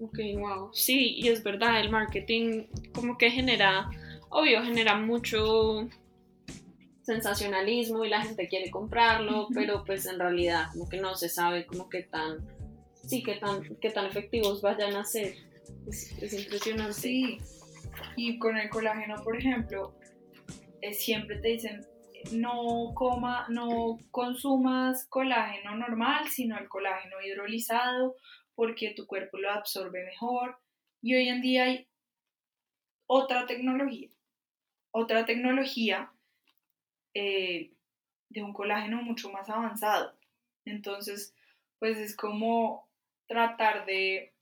Ok, 0.00 0.18
wow. 0.36 0.70
Sí, 0.72 1.14
y 1.16 1.28
es 1.28 1.44
verdad, 1.44 1.80
el 1.80 1.90
marketing 1.90 2.64
como 2.92 3.16
que 3.16 3.30
genera, 3.30 3.88
obvio, 4.30 4.64
genera 4.64 4.96
mucho 4.96 5.88
sensacionalismo 7.02 8.04
y 8.04 8.08
la 8.08 8.22
gente 8.22 8.48
quiere 8.48 8.68
comprarlo, 8.68 9.46
pero 9.54 9.84
pues 9.84 10.06
en 10.06 10.18
realidad 10.18 10.66
como 10.72 10.88
que 10.88 10.96
no 10.96 11.14
se 11.14 11.28
sabe 11.28 11.66
como 11.66 11.88
que 11.88 12.02
tan, 12.02 12.44
sí, 13.06 13.22
qué 13.22 13.34
tan, 13.34 13.76
qué 13.76 13.90
tan 13.90 14.06
efectivos 14.06 14.62
vayan 14.62 14.96
a 14.96 15.04
ser. 15.04 15.34
Es, 15.86 16.32
impresionante. 16.32 16.92
Sí, 16.94 17.38
y 18.16 18.38
con 18.38 18.56
el 18.56 18.68
colágeno, 18.70 19.22
por 19.22 19.36
ejemplo, 19.36 19.94
eh, 20.80 20.92
siempre 20.92 21.38
te 21.38 21.48
dicen, 21.48 21.86
no 22.32 22.92
coma, 22.94 23.46
no 23.48 23.98
consumas 24.10 25.06
colágeno 25.06 25.76
normal, 25.76 26.28
sino 26.28 26.58
el 26.58 26.68
colágeno 26.68 27.16
hidrolizado 27.20 28.16
porque 28.54 28.94
tu 28.94 29.06
cuerpo 29.06 29.38
lo 29.38 29.50
absorbe 29.50 30.04
mejor. 30.04 30.58
Y 31.00 31.14
hoy 31.14 31.28
en 31.28 31.40
día 31.40 31.64
hay 31.64 31.88
otra 33.06 33.46
tecnología, 33.46 34.08
otra 34.92 35.26
tecnología 35.26 36.12
eh, 37.14 37.72
de 38.28 38.42
un 38.42 38.52
colágeno 38.52 39.02
mucho 39.02 39.30
más 39.30 39.48
avanzado. 39.48 40.16
Entonces, 40.64 41.34
pues 41.78 41.98
es 41.98 42.16
como 42.16 42.88
tratar 43.32 43.86
de 43.86 44.34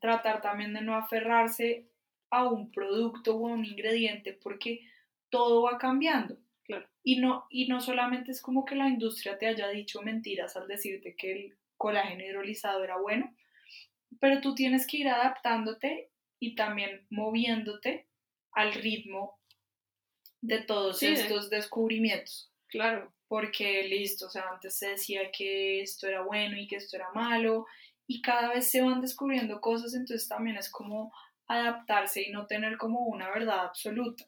tratar 0.00 0.40
también 0.40 0.72
de 0.72 0.80
no 0.80 0.96
aferrarse 0.96 1.86
a 2.30 2.48
un 2.48 2.72
producto 2.72 3.36
o 3.36 3.46
a 3.46 3.52
un 3.52 3.64
ingrediente 3.64 4.32
porque 4.32 4.80
todo 5.28 5.62
va 5.62 5.76
cambiando. 5.78 6.38
Claro. 6.64 6.88
Y 7.04 7.20
no, 7.20 7.46
y 7.50 7.68
no 7.68 7.80
solamente 7.80 8.32
es 8.32 8.40
como 8.40 8.64
que 8.64 8.74
la 8.74 8.88
industria 8.88 9.38
te 9.38 9.46
haya 9.46 9.68
dicho 9.68 10.00
mentiras 10.02 10.56
al 10.56 10.66
decirte 10.66 11.14
que 11.14 11.32
el 11.32 11.56
colágeno 11.76 12.24
hidrolizado 12.24 12.82
era 12.82 12.96
bueno, 12.96 13.34
pero 14.18 14.40
tú 14.40 14.54
tienes 14.54 14.86
que 14.86 14.98
ir 14.98 15.08
adaptándote 15.08 16.10
y 16.40 16.54
también 16.54 17.06
moviéndote 17.10 18.06
al 18.52 18.72
ritmo 18.72 19.38
de 20.40 20.62
todos 20.62 21.02
estos 21.02 21.50
descubrimientos. 21.50 22.50
Claro. 22.66 23.12
Porque 23.28 23.84
listo, 23.84 24.26
o 24.26 24.30
sea, 24.30 24.44
antes 24.52 24.76
se 24.76 24.90
decía 24.90 25.30
que 25.30 25.80
esto 25.82 26.06
era 26.06 26.22
bueno 26.22 26.56
y 26.58 26.66
que 26.66 26.76
esto 26.76 26.96
era 26.96 27.10
malo, 27.12 27.66
y 28.12 28.20
cada 28.20 28.50
vez 28.50 28.70
se 28.70 28.82
van 28.82 29.00
descubriendo 29.00 29.58
cosas, 29.62 29.94
entonces 29.94 30.28
también 30.28 30.58
es 30.58 30.70
como 30.70 31.14
adaptarse 31.46 32.22
y 32.22 32.30
no 32.30 32.46
tener 32.46 32.76
como 32.76 33.06
una 33.06 33.30
verdad 33.30 33.60
absoluta. 33.60 34.24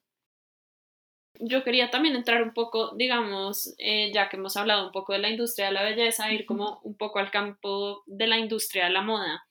Yo 1.39 1.63
quería 1.63 1.91
también 1.91 2.17
entrar 2.17 2.43
un 2.43 2.55
poco, 2.55 2.95
digamos, 2.97 3.75
eh, 3.77 4.11
ya 4.15 4.31
que 4.31 4.39
hemos 4.39 4.57
hablado 4.57 4.87
un 4.87 4.93
poco 4.93 5.13
de 5.13 5.19
la 5.19 5.29
industria 5.29 5.67
de 5.67 5.73
la 5.73 5.83
belleza, 5.83 6.33
ir 6.33 6.47
como 6.47 6.81
un 6.83 6.97
poco 6.97 7.19
al 7.19 7.31
campo 7.31 8.03
de 8.07 8.27
la 8.27 8.39
industria 8.39 8.85
de 8.85 8.91
la 8.91 9.03
moda. 9.03 9.45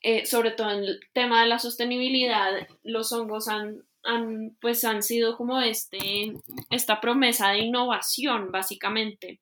Eh, 0.00 0.26
sobre 0.26 0.52
todo 0.52 0.70
en 0.70 0.84
el 0.84 1.00
tema 1.12 1.42
de 1.42 1.48
la 1.48 1.58
sostenibilidad, 1.58 2.68
los 2.84 3.10
hongos 3.12 3.48
han, 3.48 3.82
han, 4.04 4.56
pues 4.60 4.84
han 4.84 5.02
sido 5.02 5.36
como 5.36 5.60
este, 5.60 6.34
esta 6.70 7.00
promesa 7.00 7.48
de 7.48 7.60
innovación, 7.60 8.52
básicamente. 8.52 9.40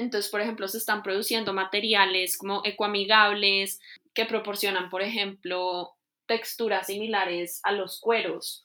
Entonces, 0.00 0.30
por 0.30 0.40
ejemplo, 0.40 0.66
se 0.66 0.78
están 0.78 1.02
produciendo 1.02 1.52
materiales 1.52 2.38
como 2.38 2.62
ecoamigables 2.64 3.80
que 4.14 4.24
proporcionan, 4.24 4.88
por 4.88 5.02
ejemplo, 5.02 5.92
texturas 6.24 6.86
similares 6.86 7.60
a 7.64 7.72
los 7.72 8.00
cueros 8.00 8.64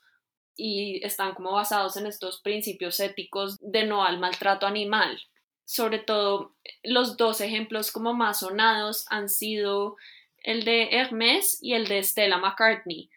y 0.56 1.06
están 1.06 1.36
como 1.36 1.52
basados 1.52 1.98
en 1.98 2.08
estos 2.08 2.39
principios 2.41 3.02
éticos 3.02 3.58
de 3.60 3.86
no 3.86 4.06
al 4.06 4.17
maltrato 4.17 4.65
animal. 4.65 5.21
Sobre 5.65 6.00
todo, 6.00 6.56
los 6.84 7.17
dos 7.17 7.41
ejemplos 7.41 7.91
como 7.91 8.13
más 8.13 8.39
sonados 8.39 9.06
han 9.10 9.28
sido 9.28 9.98
el 10.38 10.63
de 10.63 10.88
Hermes 10.91 11.58
y 11.62 11.74
el 11.74 11.89
de 11.89 12.02
Stella 12.02 12.38
McCartney, 12.38 13.10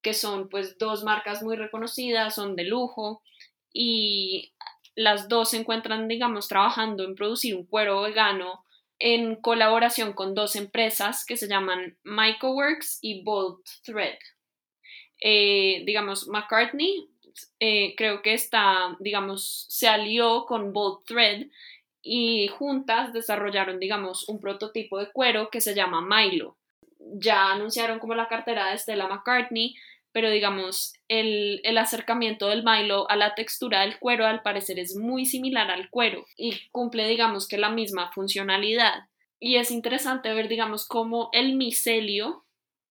que 0.00 0.14
son 0.14 0.48
pues 0.48 0.78
dos 0.78 1.02
marcas 1.02 1.42
muy 1.42 1.56
reconocidas, 1.56 2.36
son 2.36 2.54
de 2.54 2.64
lujo 2.64 3.20
y 3.72 4.52
las 4.94 5.28
dos 5.28 5.50
se 5.50 5.58
encuentran, 5.58 6.08
digamos, 6.08 6.48
trabajando 6.48 7.04
en 7.04 7.14
producir 7.14 7.56
un 7.56 7.66
cuero 7.66 8.02
vegano 8.02 8.64
en 8.98 9.36
colaboración 9.36 10.12
con 10.12 10.34
dos 10.34 10.56
empresas 10.56 11.24
que 11.26 11.36
se 11.36 11.48
llaman 11.48 11.98
Mycoworks 12.04 12.98
y 13.02 13.22
Bolt 13.22 13.66
Thread. 13.84 14.18
Eh, 15.20 15.82
digamos, 15.84 16.28
McCartney 16.28 17.08
eh, 17.58 17.94
creo 17.96 18.22
que 18.22 18.34
está, 18.34 18.96
digamos, 19.00 19.66
se 19.68 19.88
alió 19.88 20.44
con 20.46 20.72
Bolt 20.72 21.06
Thread 21.06 21.46
y 22.02 22.48
juntas 22.48 23.12
desarrollaron, 23.12 23.80
digamos, 23.80 24.28
un 24.28 24.40
prototipo 24.40 24.98
de 24.98 25.10
cuero 25.10 25.50
que 25.50 25.60
se 25.60 25.74
llama 25.74 26.02
Milo 26.02 26.56
ya 27.12 27.52
anunciaron 27.52 27.98
como 27.98 28.14
la 28.14 28.28
cartera 28.28 28.70
de 28.70 28.78
Stella 28.78 29.08
McCartney, 29.08 29.76
pero 30.14 30.30
digamos, 30.30 30.94
el, 31.08 31.60
el, 31.64 31.76
acercamiento 31.76 32.46
del 32.46 32.62
Milo 32.62 33.10
a 33.10 33.16
la 33.16 33.34
textura 33.34 33.80
del 33.80 33.98
cuero 33.98 34.24
al 34.26 34.42
parecer 34.42 34.78
es 34.78 34.94
muy 34.94 35.26
similar 35.26 35.72
al 35.72 35.90
cuero 35.90 36.24
y 36.36 36.68
cumple, 36.70 37.08
digamos, 37.08 37.48
que 37.48 37.58
la 37.58 37.68
misma 37.68 38.12
funcionalidad. 38.12 39.08
Y 39.40 39.56
es 39.56 39.72
interesante 39.72 40.32
ver, 40.32 40.46
digamos, 40.46 40.86
cómo 40.86 41.30
el 41.32 41.56
micelio, 41.56 42.46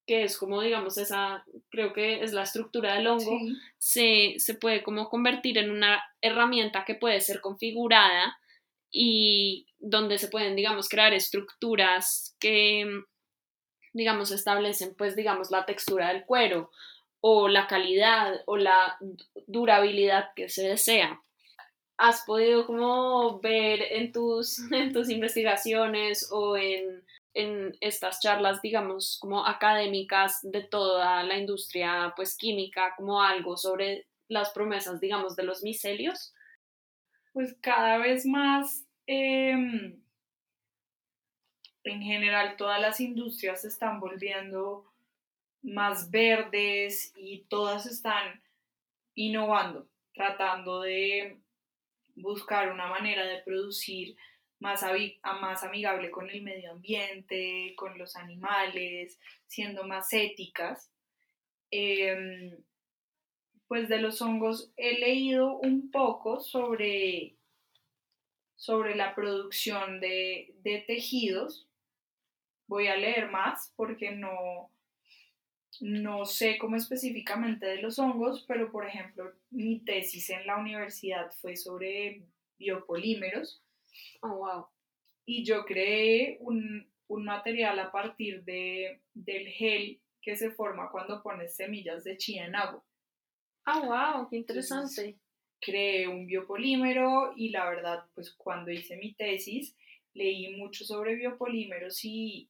que 0.06 0.24
es 0.24 0.36
como, 0.36 0.60
digamos, 0.60 0.98
esa, 0.98 1.46
creo 1.70 1.94
que 1.94 2.22
es 2.22 2.34
la 2.34 2.42
estructura 2.42 2.94
del 2.94 3.06
hongo, 3.06 3.38
se, 3.78 4.34
se 4.36 4.52
puede 4.52 4.82
como 4.82 5.08
convertir 5.08 5.56
en 5.56 5.70
una 5.70 6.02
herramienta 6.20 6.84
que 6.84 6.94
puede 6.94 7.22
ser 7.22 7.40
configurada 7.40 8.36
y 8.90 9.66
donde 9.78 10.18
se 10.18 10.28
pueden, 10.28 10.56
digamos, 10.56 10.90
crear 10.90 11.14
estructuras 11.14 12.36
que, 12.38 12.84
digamos, 13.94 14.30
establecen, 14.30 14.94
pues, 14.94 15.16
digamos, 15.16 15.50
la 15.50 15.64
textura 15.64 16.12
del 16.12 16.26
cuero 16.26 16.70
o 17.26 17.48
la 17.48 17.66
calidad 17.66 18.42
o 18.44 18.58
la 18.58 18.98
durabilidad 19.46 20.34
que 20.36 20.50
se 20.50 20.68
desea. 20.68 21.22
¿Has 21.96 22.22
podido 22.26 22.66
como 22.66 23.40
ver 23.40 23.80
en 23.80 24.12
tus, 24.12 24.58
en 24.70 24.92
tus 24.92 25.08
investigaciones 25.08 26.28
o 26.30 26.58
en, 26.58 27.02
en 27.32 27.78
estas 27.80 28.20
charlas, 28.20 28.60
digamos, 28.60 29.16
como 29.22 29.46
académicas 29.46 30.40
de 30.42 30.64
toda 30.64 31.22
la 31.22 31.38
industria 31.38 32.12
pues 32.14 32.36
química, 32.36 32.92
como 32.94 33.22
algo 33.22 33.56
sobre 33.56 34.06
las 34.28 34.50
promesas, 34.50 35.00
digamos, 35.00 35.34
de 35.34 35.44
los 35.44 35.62
micelios? 35.62 36.34
Pues 37.32 37.56
cada 37.62 37.96
vez 37.96 38.26
más, 38.26 38.84
em, 39.06 39.98
en 41.84 42.02
general, 42.02 42.56
todas 42.58 42.82
las 42.82 43.00
industrias 43.00 43.62
se 43.62 43.68
están 43.68 43.98
volviendo 43.98 44.84
más 45.64 46.10
verdes 46.10 47.12
y 47.16 47.44
todas 47.48 47.86
están 47.86 48.42
innovando, 49.14 49.88
tratando 50.12 50.82
de 50.82 51.40
buscar 52.16 52.70
una 52.70 52.86
manera 52.86 53.24
de 53.24 53.42
producir 53.42 54.16
más, 54.60 54.82
amigable 55.62 56.10
con 56.10 56.30
el 56.30 56.42
medio 56.42 56.72
ambiente, 56.72 57.74
con 57.76 57.98
los 57.98 58.16
animales, 58.16 59.18
siendo 59.46 59.84
más 59.84 60.12
éticas. 60.12 60.90
Em, 61.70 62.56
pues 63.66 63.88
de 63.88 63.98
los 63.98 64.20
hongos 64.22 64.70
he 64.76 64.98
leído 64.98 65.58
un 65.58 65.90
poco 65.90 66.40
sobre, 66.40 67.36
sobre 68.54 68.94
la 68.94 69.14
producción 69.14 70.00
de, 70.00 70.54
de 70.62 70.84
tejidos. 70.86 71.66
Voy 72.66 72.86
a 72.86 72.96
leer 72.96 73.30
más 73.30 73.72
porque 73.76 74.12
no, 74.12 74.70
no 75.80 76.24
sé 76.24 76.58
cómo 76.58 76.76
específicamente 76.76 77.66
de 77.66 77.82
los 77.82 77.98
hongos, 77.98 78.44
pero 78.46 78.70
por 78.70 78.86
ejemplo, 78.86 79.32
mi 79.50 79.80
tesis 79.80 80.30
en 80.30 80.46
la 80.46 80.56
universidad 80.56 81.30
fue 81.40 81.56
sobre 81.56 82.22
biopolímeros. 82.58 83.62
Oh, 84.20 84.36
wow. 84.36 84.66
Y 85.26 85.44
yo 85.44 85.64
creé 85.64 86.38
un, 86.40 86.86
material 87.08 87.78
a 87.78 87.92
partir 87.92 88.42
de, 88.42 89.00
del 89.12 89.46
gel 89.46 90.00
que 90.20 90.36
se 90.36 90.50
forma 90.50 90.90
cuando 90.90 91.22
pones 91.22 91.54
semillas 91.54 92.02
de 92.02 92.16
chía 92.16 92.46
en 92.46 92.56
agua. 92.56 92.82
Ah, 93.64 94.16
wow, 94.16 94.28
qué 94.28 94.36
interesante. 94.36 95.16
creé 95.60 96.08
un 96.08 96.26
biopolímero 96.26 97.32
y 97.36 97.50
la 97.50 97.68
verdad, 97.70 98.04
pues 98.14 98.32
cuando 98.32 98.72
hice 98.72 98.96
mi 98.96 99.14
tesis, 99.14 99.76
leí 100.12 100.56
mucho 100.56 100.84
sobre 100.84 101.14
biopolímeros 101.14 102.04
y, 102.04 102.48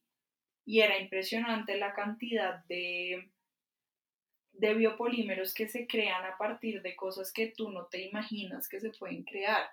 y 0.65 0.81
era 0.81 0.99
impresionante 0.99 1.77
la 1.77 1.93
cantidad 1.93 2.63
de, 2.65 3.29
de 4.53 4.73
biopolímeros 4.73 5.53
que 5.53 5.67
se 5.67 5.85
crean 5.85 6.25
a 6.25 6.37
partir 6.37 6.81
de 6.81 6.95
cosas 6.95 7.31
que 7.31 7.53
tú 7.55 7.69
no 7.69 7.85
te 7.85 8.01
imaginas 8.01 8.67
que 8.67 8.79
se 8.79 8.89
pueden 8.89 9.23
crear. 9.23 9.69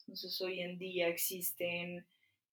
Entonces 0.00 0.40
hoy 0.40 0.60
en 0.60 0.78
día 0.78 1.08
existen 1.08 2.06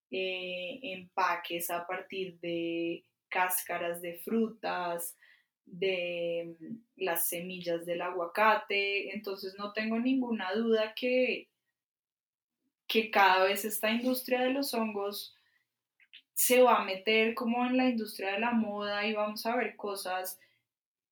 eh, 0.09 0.79
empaques 0.81 1.69
a 1.69 1.85
partir 1.85 2.39
de 2.39 3.03
cáscaras 3.29 4.01
de 4.01 4.17
frutas, 4.17 5.15
de 5.65 6.55
mm, 6.59 7.03
las 7.03 7.27
semillas 7.27 7.85
del 7.85 8.01
aguacate, 8.01 9.13
entonces 9.13 9.55
no 9.57 9.73
tengo 9.73 9.99
ninguna 9.99 10.53
duda 10.53 10.93
que, 10.95 11.49
que 12.87 13.11
cada 13.11 13.43
vez 13.43 13.65
esta 13.65 13.91
industria 13.91 14.41
de 14.41 14.51
los 14.51 14.73
hongos 14.73 15.36
se 16.37 16.61
va 16.61 16.81
a 16.81 16.85
meter 16.85 17.33
como 17.33 17.65
en 17.65 17.77
la 17.77 17.89
industria 17.89 18.33
de 18.33 18.39
la 18.39 18.51
moda 18.51 19.07
y 19.07 19.13
vamos 19.13 19.43
a 19.47 19.55
ver 19.55 19.75
cosas 19.75 20.39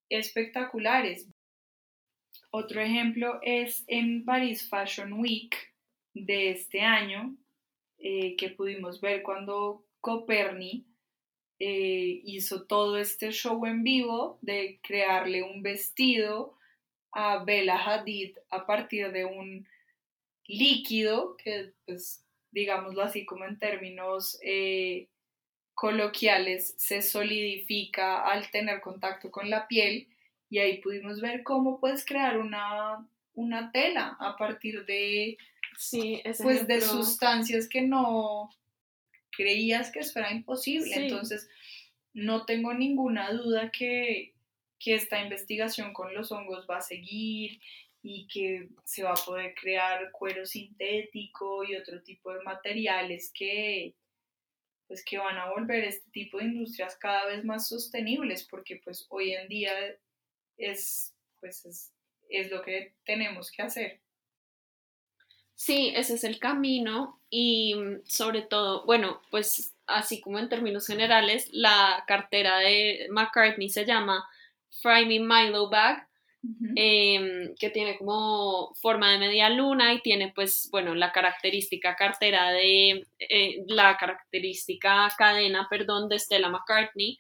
espectaculares. 0.08 1.28
Otro 2.52 2.80
ejemplo 2.80 3.40
es 3.42 3.84
en 3.88 4.24
Paris 4.24 4.70
Fashion 4.70 5.14
Week 5.14 5.56
de 6.14 6.52
este 6.52 6.82
año, 6.82 7.36
eh, 7.98 8.36
que 8.36 8.52
pudimos 8.52 9.02
ver 9.02 9.24
cuando 9.24 9.84
Coperni 10.00 10.86
eh, 11.58 12.22
hizo 12.24 12.68
todo 12.68 13.00
este 13.00 13.32
show 13.32 13.66
en 13.66 13.84
vivo 13.84 14.38
de 14.44 14.80
crearle 14.84 15.42
un 15.42 15.64
vestido 15.64 16.56
a 17.12 17.44
Bella 17.44 17.84
Hadid 17.84 18.38
a 18.52 18.68
partir 18.68 19.12
de 19.12 19.26
un 19.26 19.68
líquido 20.46 21.36
que, 21.38 21.74
pues, 21.88 22.24
digámoslo 22.52 23.02
así 23.02 23.26
como 23.26 23.46
en 23.46 23.58
términos 23.58 24.38
eh, 24.44 25.08
coloquiales 25.76 26.74
se 26.78 27.02
solidifica 27.02 28.24
al 28.24 28.50
tener 28.50 28.82
contacto 28.82 29.30
con 29.30 29.50
la 29.50 29.68
piel 29.68 30.08
y 30.50 30.60
ahí 30.60 30.80
pudimos 30.80 31.22
ver 31.22 31.44
cómo 31.44 31.80
puedes 31.80 32.06
crear 32.06 32.38
una, 32.38 33.08
una 33.34 33.72
tela 33.72 34.16
a 34.20 34.38
partir 34.38 34.86
de, 34.86 35.38
sí, 35.78 36.22
pues, 36.42 36.66
de 36.66 36.82
sustancias 36.82 37.68
que 37.68 37.82
no 37.82 38.50
creías 39.32 39.92
que 39.92 40.00
eso 40.00 40.20
era 40.20 40.32
imposible. 40.32 40.96
Entonces, 40.96 41.50
no 42.14 42.46
tengo 42.46 42.74
ninguna 42.74 43.32
duda 43.34 43.70
que, 43.70 44.34
que 44.80 44.96
esta 44.96 45.22
investigación 45.22 45.94
con 45.94 46.14
los 46.14 46.32
hongos 46.32 46.66
va 46.70 46.78
a 46.78 46.82
seguir 46.82 47.60
y 48.02 48.28
que 48.28 48.70
se 48.86 49.04
va 49.04 49.12
a 49.12 49.26
poder 49.26 49.54
crear 49.56 50.12
cuero 50.12 50.46
sintético 50.46 51.64
y 51.66 51.76
otro 51.76 52.02
tipo 52.02 52.34
de 52.34 52.44
materiales 52.44 53.32
que, 53.34 53.94
pues 54.88 55.04
que 55.04 55.18
van 55.18 55.38
a 55.38 55.50
volver 55.50 55.84
este 55.84 56.10
tipo 56.12 56.38
de 56.38 56.46
industrias 56.46 56.96
cada 56.98 57.26
vez 57.26 57.44
más 57.44 57.68
sostenibles 57.68 58.44
porque 58.44 58.82
pues 58.84 59.06
hoy 59.10 59.34
en 59.34 59.48
día 59.48 59.74
es 60.58 61.16
pues 61.40 61.92
es, 62.30 62.52
lo 62.52 62.62
que 62.64 62.96
tenemos 63.06 63.52
que 63.52 63.62
hacer. 63.62 64.02
Sí, 65.54 65.94
ese 65.96 66.16
es 66.16 66.24
el 66.24 66.40
camino 66.40 67.22
y 67.30 67.76
sobre 68.06 68.42
todo, 68.42 68.86
bueno, 68.86 69.22
pues 69.32 69.74
así 69.86 70.20
como 70.22 70.40
en 70.40 70.50
términos 70.50 70.88
generales, 70.88 71.50
la 71.52 72.04
cartera 72.08 72.58
de 72.60 73.08
McCartney 73.12 73.70
se 73.70 73.86
llama 73.86 74.28
Fry 74.82 75.06
Me 75.06 75.20
Milo 75.20 75.70
Bag 75.70 76.10
Em, 76.76 77.56
que 77.60 77.70
tiene 77.70 77.98
como 77.98 78.74
forma 78.76 79.12
de 79.12 79.18
media 79.18 79.50
luna 79.50 79.94
y 79.94 80.02
tiene 80.02 80.32
pues 80.36 80.68
bueno 80.72 80.94
la 80.94 81.12
característica 81.12 81.96
cartera 81.96 82.52
de 82.52 83.06
eh, 83.20 83.64
la 83.68 83.98
característica 83.98 85.10
cadena 85.18 85.68
perdón 85.70 86.10
de 86.10 86.20
Stella 86.20 86.50
McCartney 86.50 87.18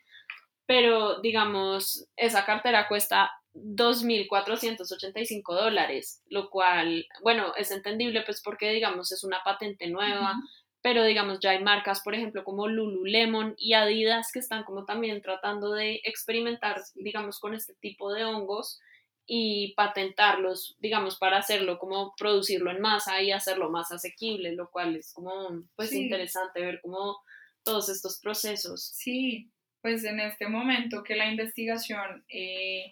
pero 0.65 1.21
digamos 1.21 2.07
esa 2.17 2.45
cartera 2.45 2.87
cuesta 2.87 3.31
2.485 3.55 5.53
dólares, 5.53 6.21
lo 6.27 6.49
cual, 6.49 7.07
bueno, 7.21 7.53
es 7.55 7.71
entendible 7.71 8.21
pues 8.23 8.41
porque 8.41 8.71
digamos 8.71 9.11
es 9.11 9.23
una 9.23 9.41
patente 9.43 9.87
nueva, 9.87 10.35
pero 10.81 11.03
digamos 11.05 11.39
ya 11.39 11.51
hay 11.51 11.63
marcas, 11.63 12.01
por 12.01 12.15
ejemplo, 12.15 12.43
como 12.43 12.67
Lululemon 12.67 13.55
y 13.57 13.73
Adidas 13.73 14.31
que 14.33 14.39
están 14.39 14.63
como 14.63 14.85
también 14.85 15.21
tratando 15.21 15.71
de 15.71 16.01
experimentar, 16.03 16.81
digamos, 16.95 17.39
con 17.39 17.53
este 17.55 17.73
tipo 17.75 18.11
de 18.13 18.25
hongos 18.25 18.81
y 19.27 19.73
patentarlos, 19.75 20.75
digamos, 20.79 21.17
para 21.17 21.37
hacerlo, 21.37 21.79
como 21.79 22.13
producirlo 22.15 22.71
en 22.71 22.81
masa 22.81 23.21
y 23.21 23.31
hacerlo 23.31 23.71
más 23.71 23.91
asequible, 23.91 24.53
lo 24.53 24.69
cual 24.69 24.95
es 24.95 25.13
como, 25.13 25.63
pues, 25.75 25.93
interesante 25.93 26.61
ver 26.61 26.79
cómo 26.81 27.17
todos 27.63 27.89
estos 27.89 28.19
procesos. 28.19 28.91
Sí, 28.95 29.49
pues 29.81 30.03
en 30.03 30.19
este 30.19 30.47
momento 30.47 31.03
que 31.03 31.15
la 31.15 31.29
investigación 31.29 32.23
eh, 32.29 32.91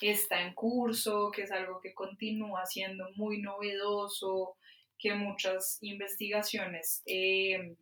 está 0.00 0.42
en 0.42 0.54
curso, 0.54 1.30
que 1.32 1.42
es 1.42 1.50
algo 1.50 1.80
que 1.80 1.94
continúa 1.94 2.64
siendo 2.66 3.10
muy 3.16 3.40
novedoso, 3.40 4.56
que 4.98 5.14
muchas 5.14 5.78
investigaciones 5.80 7.02
eh, 7.06 7.76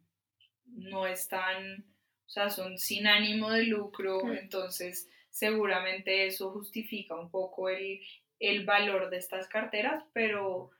no 0.66 1.06
están, 1.06 1.84
o 2.26 2.28
sea, 2.28 2.50
son 2.50 2.78
sin 2.78 3.06
ánimo 3.06 3.50
de 3.50 3.64
lucro, 3.64 4.32
entonces 4.32 5.08
seguramente 5.36 6.26
eso 6.26 6.50
justifica 6.50 7.14
un 7.14 7.30
poco 7.30 7.68
el, 7.68 8.00
valor 8.64 9.10
de 9.10 9.18
estas 9.18 9.46
carteras, 9.48 10.02
pero 10.14 10.70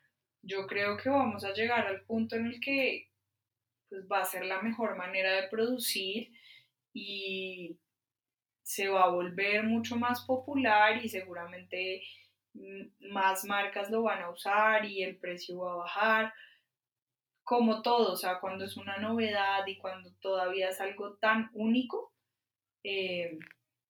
yo 0.41 0.67
creo 0.67 0.97
que 0.97 1.11
vamos 1.11 1.45
a 1.45 1.53
llegar 1.53 1.87
al 1.87 2.01
punto 2.07 2.37
en 2.37 2.47
el 2.47 2.59
que 2.59 3.11
pues, 3.91 4.07
va 4.11 4.21
a 4.21 4.25
ser 4.25 4.47
la 4.47 4.63
mejor 4.63 4.97
manera 4.97 5.33
de 5.33 5.49
producir 5.49 6.33
y 6.95 7.79
se 8.63 8.89
va 8.89 9.05
a 9.05 9.11
volver 9.11 9.63
mucho 9.65 9.97
más 9.97 10.23
popular 10.25 11.05
y 11.05 11.11
seguramente 11.11 12.03
más 13.01 13.45
marcas 13.45 13.91
lo 13.91 14.05
van 14.05 14.23
a 14.23 14.31
usar 14.31 14.87
y 14.87 15.03
el 15.03 15.19
precio 15.19 15.59
va 15.59 15.73
a 15.75 15.77
bajar. 15.77 16.35
Como 17.45 17.83
todo, 17.83 18.13
o 18.13 18.17
sea, 18.17 18.41
cuando 18.41 18.65
es 18.65 18.79
una 18.79 18.97
novedad 18.97 19.67
y 19.67 19.77
cuando 19.77 20.15
todavía 20.15 20.71
es 20.71 20.81
algo 20.81 21.17
tan 21.17 21.51
único, 21.53 22.15
eh, 22.83 23.39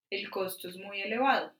el 0.09 0.29
costo 0.29 0.69
es 0.69 0.77
muy 0.77 1.01
elevado. 1.01 1.53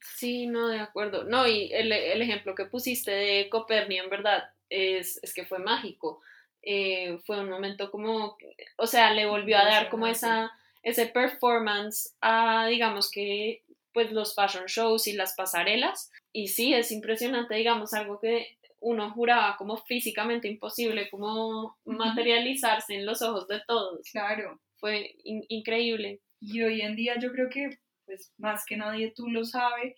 Sí, 0.00 0.46
no, 0.46 0.68
de 0.68 0.80
acuerdo. 0.80 1.24
No, 1.24 1.46
y 1.46 1.72
el, 1.72 1.92
ejemplo 1.92 2.54
que 2.54 2.66
pusiste 2.66 3.10
de 3.10 3.48
Copernic, 3.48 4.02
en 4.02 4.10
verdad, 4.10 4.50
es, 4.68 5.20
es 5.22 5.32
que 5.32 5.44
fue 5.44 5.58
mágico. 5.58 6.20
Eh, 6.62 7.18
fue 7.24 7.40
un 7.40 7.48
momento 7.48 7.90
como, 7.90 8.36
o 8.76 8.86
sea, 8.86 9.12
le 9.12 9.26
volvió 9.26 9.58
a 9.58 9.64
dar 9.64 9.90
como 9.90 10.06
esa 10.06 10.52
ese 10.82 11.06
performance 11.06 12.14
a, 12.20 12.66
digamos 12.66 13.10
que, 13.10 13.62
pues 13.92 14.10
los 14.10 14.34
fashion 14.34 14.66
shows 14.66 15.06
y 15.06 15.12
las 15.12 15.34
pasarelas. 15.34 16.10
Y 16.32 16.48
sí, 16.48 16.74
es 16.74 16.90
impresionante, 16.92 17.54
digamos, 17.54 17.92
algo 17.94 18.18
que 18.18 18.58
uno 18.80 19.10
juraba 19.12 19.56
como 19.56 19.76
físicamente 19.76 20.48
imposible, 20.48 21.08
como 21.10 21.76
materializarse 21.84 22.94
en 22.94 23.06
los 23.06 23.22
ojos 23.22 23.46
de 23.46 23.60
todos. 23.66 24.10
Claro. 24.10 24.60
Fue 24.78 25.14
increíble. 25.24 26.20
Y 26.44 26.60
hoy 26.60 26.80
en 26.80 26.96
día 26.96 27.20
yo 27.20 27.30
creo 27.30 27.48
que, 27.48 27.78
pues 28.04 28.32
más 28.36 28.64
que 28.66 28.76
nadie 28.76 29.12
tú 29.14 29.28
lo 29.28 29.44
sabes, 29.44 29.94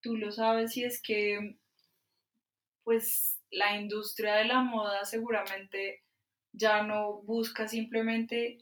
tú 0.00 0.16
lo 0.16 0.30
sabes 0.30 0.76
y 0.76 0.84
es 0.84 1.02
que, 1.02 1.56
pues 2.84 3.40
la 3.50 3.76
industria 3.80 4.36
de 4.36 4.44
la 4.44 4.60
moda 4.60 5.04
seguramente 5.04 6.04
ya 6.52 6.84
no 6.84 7.20
busca 7.22 7.66
simplemente 7.66 8.58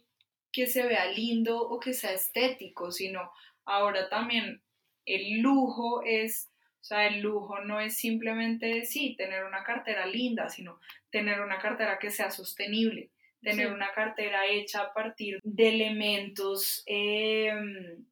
que 0.51 0.67
se 0.67 0.87
vea 0.87 1.13
lindo 1.13 1.61
o 1.61 1.79
que 1.79 1.93
sea 1.93 2.13
estético, 2.13 2.91
sino 2.91 3.31
ahora 3.67 4.09
también 4.09 4.63
el 5.05 5.41
lujo 5.43 6.03
es, 6.07 6.49
o 6.81 6.85
sea, 6.85 7.07
el 7.07 7.21
lujo 7.21 7.61
no 7.61 7.81
es 7.81 7.99
simplemente, 7.99 8.87
sí, 8.87 9.15
tener 9.19 9.45
una 9.45 9.63
cartera 9.63 10.07
linda, 10.07 10.49
sino 10.49 10.81
tener 11.11 11.43
una 11.43 11.59
cartera 11.59 11.99
que 11.99 12.11
sea 12.11 12.31
sostenible, 12.31 13.11
tener 13.43 13.73
una 13.73 13.93
cartera 13.93 14.47
hecha 14.47 14.83
a 14.83 14.93
partir 14.93 15.39
de 15.43 15.69
elementos 15.69 16.83
em, 16.87 18.05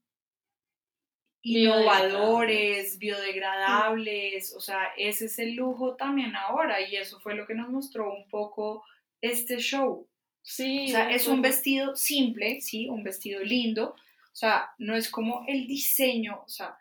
innovadores, 1.42 2.98
biodegradables, 2.98 4.54
o 4.54 4.60
sea, 4.60 4.92
ese 4.96 5.26
es 5.26 5.38
el 5.38 5.54
lujo 5.54 5.96
también 5.96 6.34
ahora 6.36 6.80
y 6.80 6.96
eso 6.96 7.20
fue 7.20 7.34
lo 7.34 7.46
que 7.46 7.54
nos 7.54 7.68
mostró 7.68 8.14
un 8.14 8.28
poco 8.28 8.84
este 9.20 9.58
show. 9.58 10.08
Sí. 10.42 10.86
O 10.86 10.90
sea, 10.90 11.10
es 11.10 11.26
un 11.26 11.42
vestido 11.42 11.96
simple, 11.96 12.60
sí, 12.60 12.88
un 12.88 13.02
vestido 13.02 13.42
lindo. 13.42 13.94
O 14.32 14.36
sea, 14.36 14.70
no 14.78 14.94
es 14.94 15.08
como 15.10 15.44
el 15.46 15.66
diseño, 15.66 16.42
o 16.44 16.48
sea, 16.48 16.76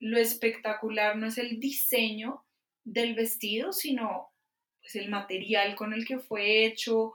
lo 0.00 0.18
espectacular 0.18 1.16
no 1.16 1.26
es 1.26 1.38
el 1.38 1.60
diseño 1.60 2.44
del 2.84 3.14
vestido, 3.14 3.72
sino 3.72 4.30
pues 4.80 4.96
el 4.96 5.10
material 5.10 5.74
con 5.74 5.92
el 5.92 6.06
que 6.06 6.18
fue 6.18 6.64
hecho, 6.64 7.12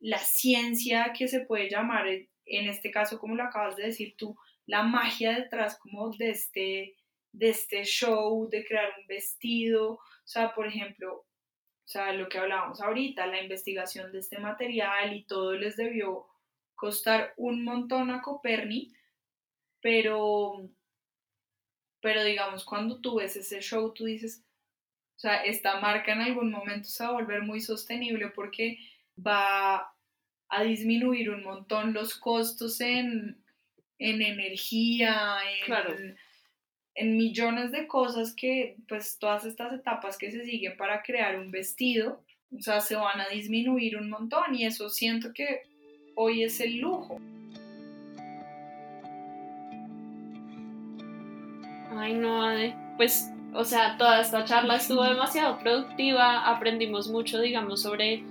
la 0.00 0.18
ciencia 0.18 1.12
que 1.16 1.28
se 1.28 1.40
puede 1.40 1.70
llamar, 1.70 2.06
en 2.08 2.68
este 2.68 2.90
caso, 2.90 3.18
como 3.18 3.34
lo 3.34 3.44
acabas 3.44 3.76
de 3.76 3.84
decir 3.84 4.14
tú, 4.16 4.36
la 4.66 4.82
magia 4.82 5.32
detrás 5.32 5.78
como 5.78 6.10
de 6.10 6.30
este, 6.30 6.96
de 7.32 7.48
este 7.48 7.84
show, 7.84 8.48
de 8.48 8.64
crear 8.64 8.92
un 8.98 9.06
vestido. 9.06 9.92
O 9.92 10.00
sea, 10.24 10.54
por 10.54 10.66
ejemplo, 10.66 11.14
o 11.14 11.88
sea, 11.88 12.12
lo 12.12 12.28
que 12.28 12.38
hablábamos 12.38 12.80
ahorita, 12.80 13.26
la 13.26 13.40
investigación 13.40 14.10
de 14.12 14.18
este 14.18 14.38
material 14.38 15.14
y 15.14 15.24
todo 15.24 15.54
les 15.54 15.76
debió 15.76 16.26
costar 16.74 17.32
un 17.36 17.64
montón 17.64 18.10
a 18.10 18.20
Coperni, 18.20 18.92
pero, 19.80 20.68
pero 22.00 22.24
digamos, 22.24 22.64
cuando 22.64 23.00
tú 23.00 23.16
ves 23.16 23.36
ese 23.36 23.60
show, 23.60 23.92
tú 23.94 24.04
dices, 24.04 24.44
o 25.16 25.18
sea, 25.18 25.42
esta 25.44 25.80
marca 25.80 26.12
en 26.12 26.20
algún 26.20 26.50
momento 26.50 26.88
se 26.88 27.04
va 27.04 27.10
a 27.10 27.14
volver 27.14 27.42
muy 27.42 27.60
sostenible 27.60 28.28
porque 28.30 28.78
va 29.24 29.92
a 30.48 30.62
disminuir 30.62 31.30
un 31.30 31.42
montón 31.42 31.92
los 31.92 32.16
costos 32.16 32.80
en, 32.80 33.42
en 33.98 34.22
energía, 34.22 35.38
en, 35.66 36.16
en 36.94 37.16
millones 37.16 37.72
de 37.72 37.86
cosas 37.86 38.34
que, 38.34 38.76
pues 38.88 39.18
todas 39.18 39.44
estas 39.44 39.72
etapas 39.72 40.16
que 40.16 40.30
se 40.30 40.44
siguen 40.44 40.76
para 40.76 41.02
crear 41.02 41.38
un 41.38 41.50
vestido, 41.50 42.24
o 42.56 42.60
sea, 42.60 42.80
se 42.80 42.96
van 42.96 43.20
a 43.20 43.28
disminuir 43.28 43.96
un 43.96 44.08
montón 44.08 44.54
y 44.54 44.64
eso 44.64 44.88
siento 44.88 45.32
que 45.32 45.62
hoy 46.14 46.42
es 46.42 46.60
el 46.60 46.78
lujo. 46.78 47.20
Ay, 51.98 52.14
no, 52.14 52.46
pues, 52.96 53.30
o 53.52 53.64
sea, 53.64 53.96
toda 53.96 54.20
esta 54.20 54.44
charla 54.44 54.76
estuvo 54.76 55.02
demasiado 55.02 55.58
productiva, 55.58 56.46
aprendimos 56.46 57.08
mucho, 57.08 57.40
digamos, 57.40 57.82
sobre 57.82 58.22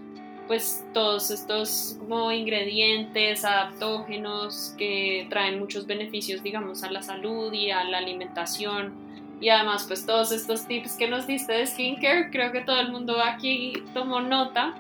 pues 0.48 0.86
todos 0.94 1.32
estos 1.32 1.96
como 2.00 2.32
ingredientes 2.32 3.44
adaptógenos 3.44 4.76
que 4.78 5.28
traen 5.30 5.60
muchos 5.60 5.88
beneficios 5.88 6.44
digamos 6.44 6.84
a 6.84 6.92
la 6.92 7.02
salud 7.02 7.52
y 7.54 7.72
a 7.72 7.84
la 7.84 7.98
alimentación. 7.98 8.94
Y 9.42 9.50
además 9.50 9.86
pues 9.88 10.06
todos 10.06 10.32
estos 10.32 10.68
tips 10.68 10.96
que 10.98 11.08
nos 11.08 11.28
diste 11.28 11.54
de 11.54 11.66
skincare 11.68 12.30
creo 12.32 12.52
que 12.52 12.62
todo 12.62 12.80
el 12.80 12.92
mundo 12.92 13.18
aquí 13.22 13.74
tomó 13.94 14.22
nota. 14.22 14.76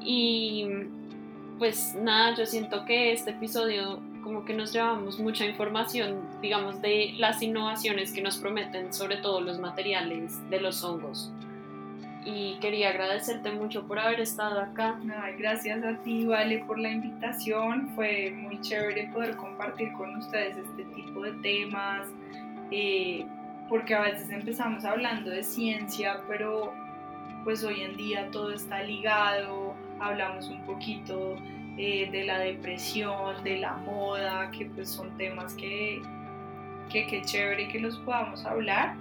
Y 0.00 0.66
pues 1.58 1.94
nada 1.94 2.34
yo 2.34 2.46
siento 2.46 2.84
que 2.84 3.12
este 3.12 3.30
episodio 3.30 4.00
como 4.22 4.44
que 4.44 4.54
nos 4.54 4.72
llevamos 4.72 5.18
mucha 5.18 5.46
información 5.46 6.20
digamos 6.40 6.80
de 6.80 7.14
las 7.18 7.42
innovaciones 7.42 8.12
que 8.12 8.22
nos 8.22 8.36
prometen 8.36 8.92
sobre 8.92 9.16
todo 9.16 9.40
los 9.40 9.58
materiales 9.58 10.48
de 10.48 10.60
los 10.60 10.84
hongos 10.84 11.32
y 12.24 12.56
quería 12.60 12.90
agradecerte 12.90 13.50
mucho 13.50 13.86
por 13.86 13.98
haber 13.98 14.20
estado 14.20 14.60
acá. 14.60 14.96
gracias 15.38 15.82
a 15.82 15.96
ti, 16.02 16.24
Vale, 16.24 16.58
por 16.64 16.78
la 16.78 16.90
invitación. 16.90 17.88
Fue 17.94 18.30
muy 18.30 18.60
chévere 18.60 19.08
poder 19.12 19.36
compartir 19.36 19.92
con 19.92 20.16
ustedes 20.16 20.56
este 20.56 20.84
tipo 20.94 21.22
de 21.22 21.32
temas, 21.42 22.08
eh, 22.70 23.26
porque 23.68 23.94
a 23.94 24.02
veces 24.02 24.30
empezamos 24.30 24.84
hablando 24.84 25.30
de 25.30 25.42
ciencia, 25.42 26.20
pero 26.28 26.72
pues 27.42 27.64
hoy 27.64 27.82
en 27.82 27.96
día 27.96 28.30
todo 28.30 28.52
está 28.52 28.82
ligado. 28.82 29.74
Hablamos 29.98 30.48
un 30.48 30.62
poquito 30.62 31.36
eh, 31.76 32.08
de 32.12 32.24
la 32.24 32.38
depresión, 32.38 33.42
de 33.42 33.58
la 33.58 33.76
moda, 33.78 34.50
que 34.52 34.66
pues 34.66 34.90
son 34.90 35.16
temas 35.16 35.54
que, 35.54 36.00
que, 36.88 37.06
que 37.06 37.22
chévere 37.22 37.66
que 37.66 37.80
los 37.80 37.98
podamos 37.98 38.44
hablar. 38.44 38.94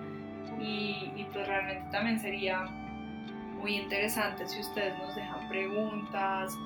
Y, 0.60 1.12
y 1.16 1.28
pues 1.32 1.48
realmente 1.48 1.84
también 1.92 2.20
sería 2.20 2.68
muy 3.62 3.78
interesante 3.78 4.48
si 4.48 4.60
ustedes 4.60 4.98
nos 5.00 5.16
dejan 5.16 5.48
preguntas 5.48 6.58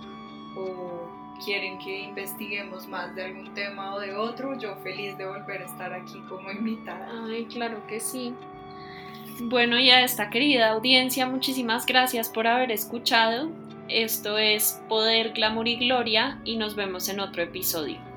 o 0.56 1.10
quieren 1.44 1.78
que 1.80 2.00
investiguemos 2.00 2.88
más 2.88 3.14
de 3.16 3.26
algún 3.26 3.54
tema 3.54 3.94
o 3.94 4.00
de 4.00 4.16
otro, 4.16 4.58
yo 4.58 4.76
feliz 4.78 5.18
de 5.18 5.28
volver 5.28 5.62
a 5.62 5.66
estar 5.66 5.94
aquí 5.94 6.20
como 6.30 6.50
invitada. 6.50 7.10
Ay, 7.28 7.46
claro 7.46 7.86
que 7.88 8.00
sí. 8.00 8.34
Bueno, 9.42 9.78
y 9.78 9.90
a 9.90 10.04
esta 10.04 10.30
querida 10.30 10.72
audiencia, 10.72 11.28
muchísimas 11.28 11.86
gracias 11.86 12.30
por 12.30 12.48
haber 12.48 12.72
escuchado. 12.72 13.50
Esto 13.90 14.38
es 14.38 14.82
Poder, 14.88 15.34
Glamour 15.34 15.68
y 15.68 15.76
Gloria 15.76 16.40
y 16.46 16.56
nos 16.56 16.76
vemos 16.76 17.10
en 17.10 17.20
otro 17.20 17.44
episodio. 17.44 18.15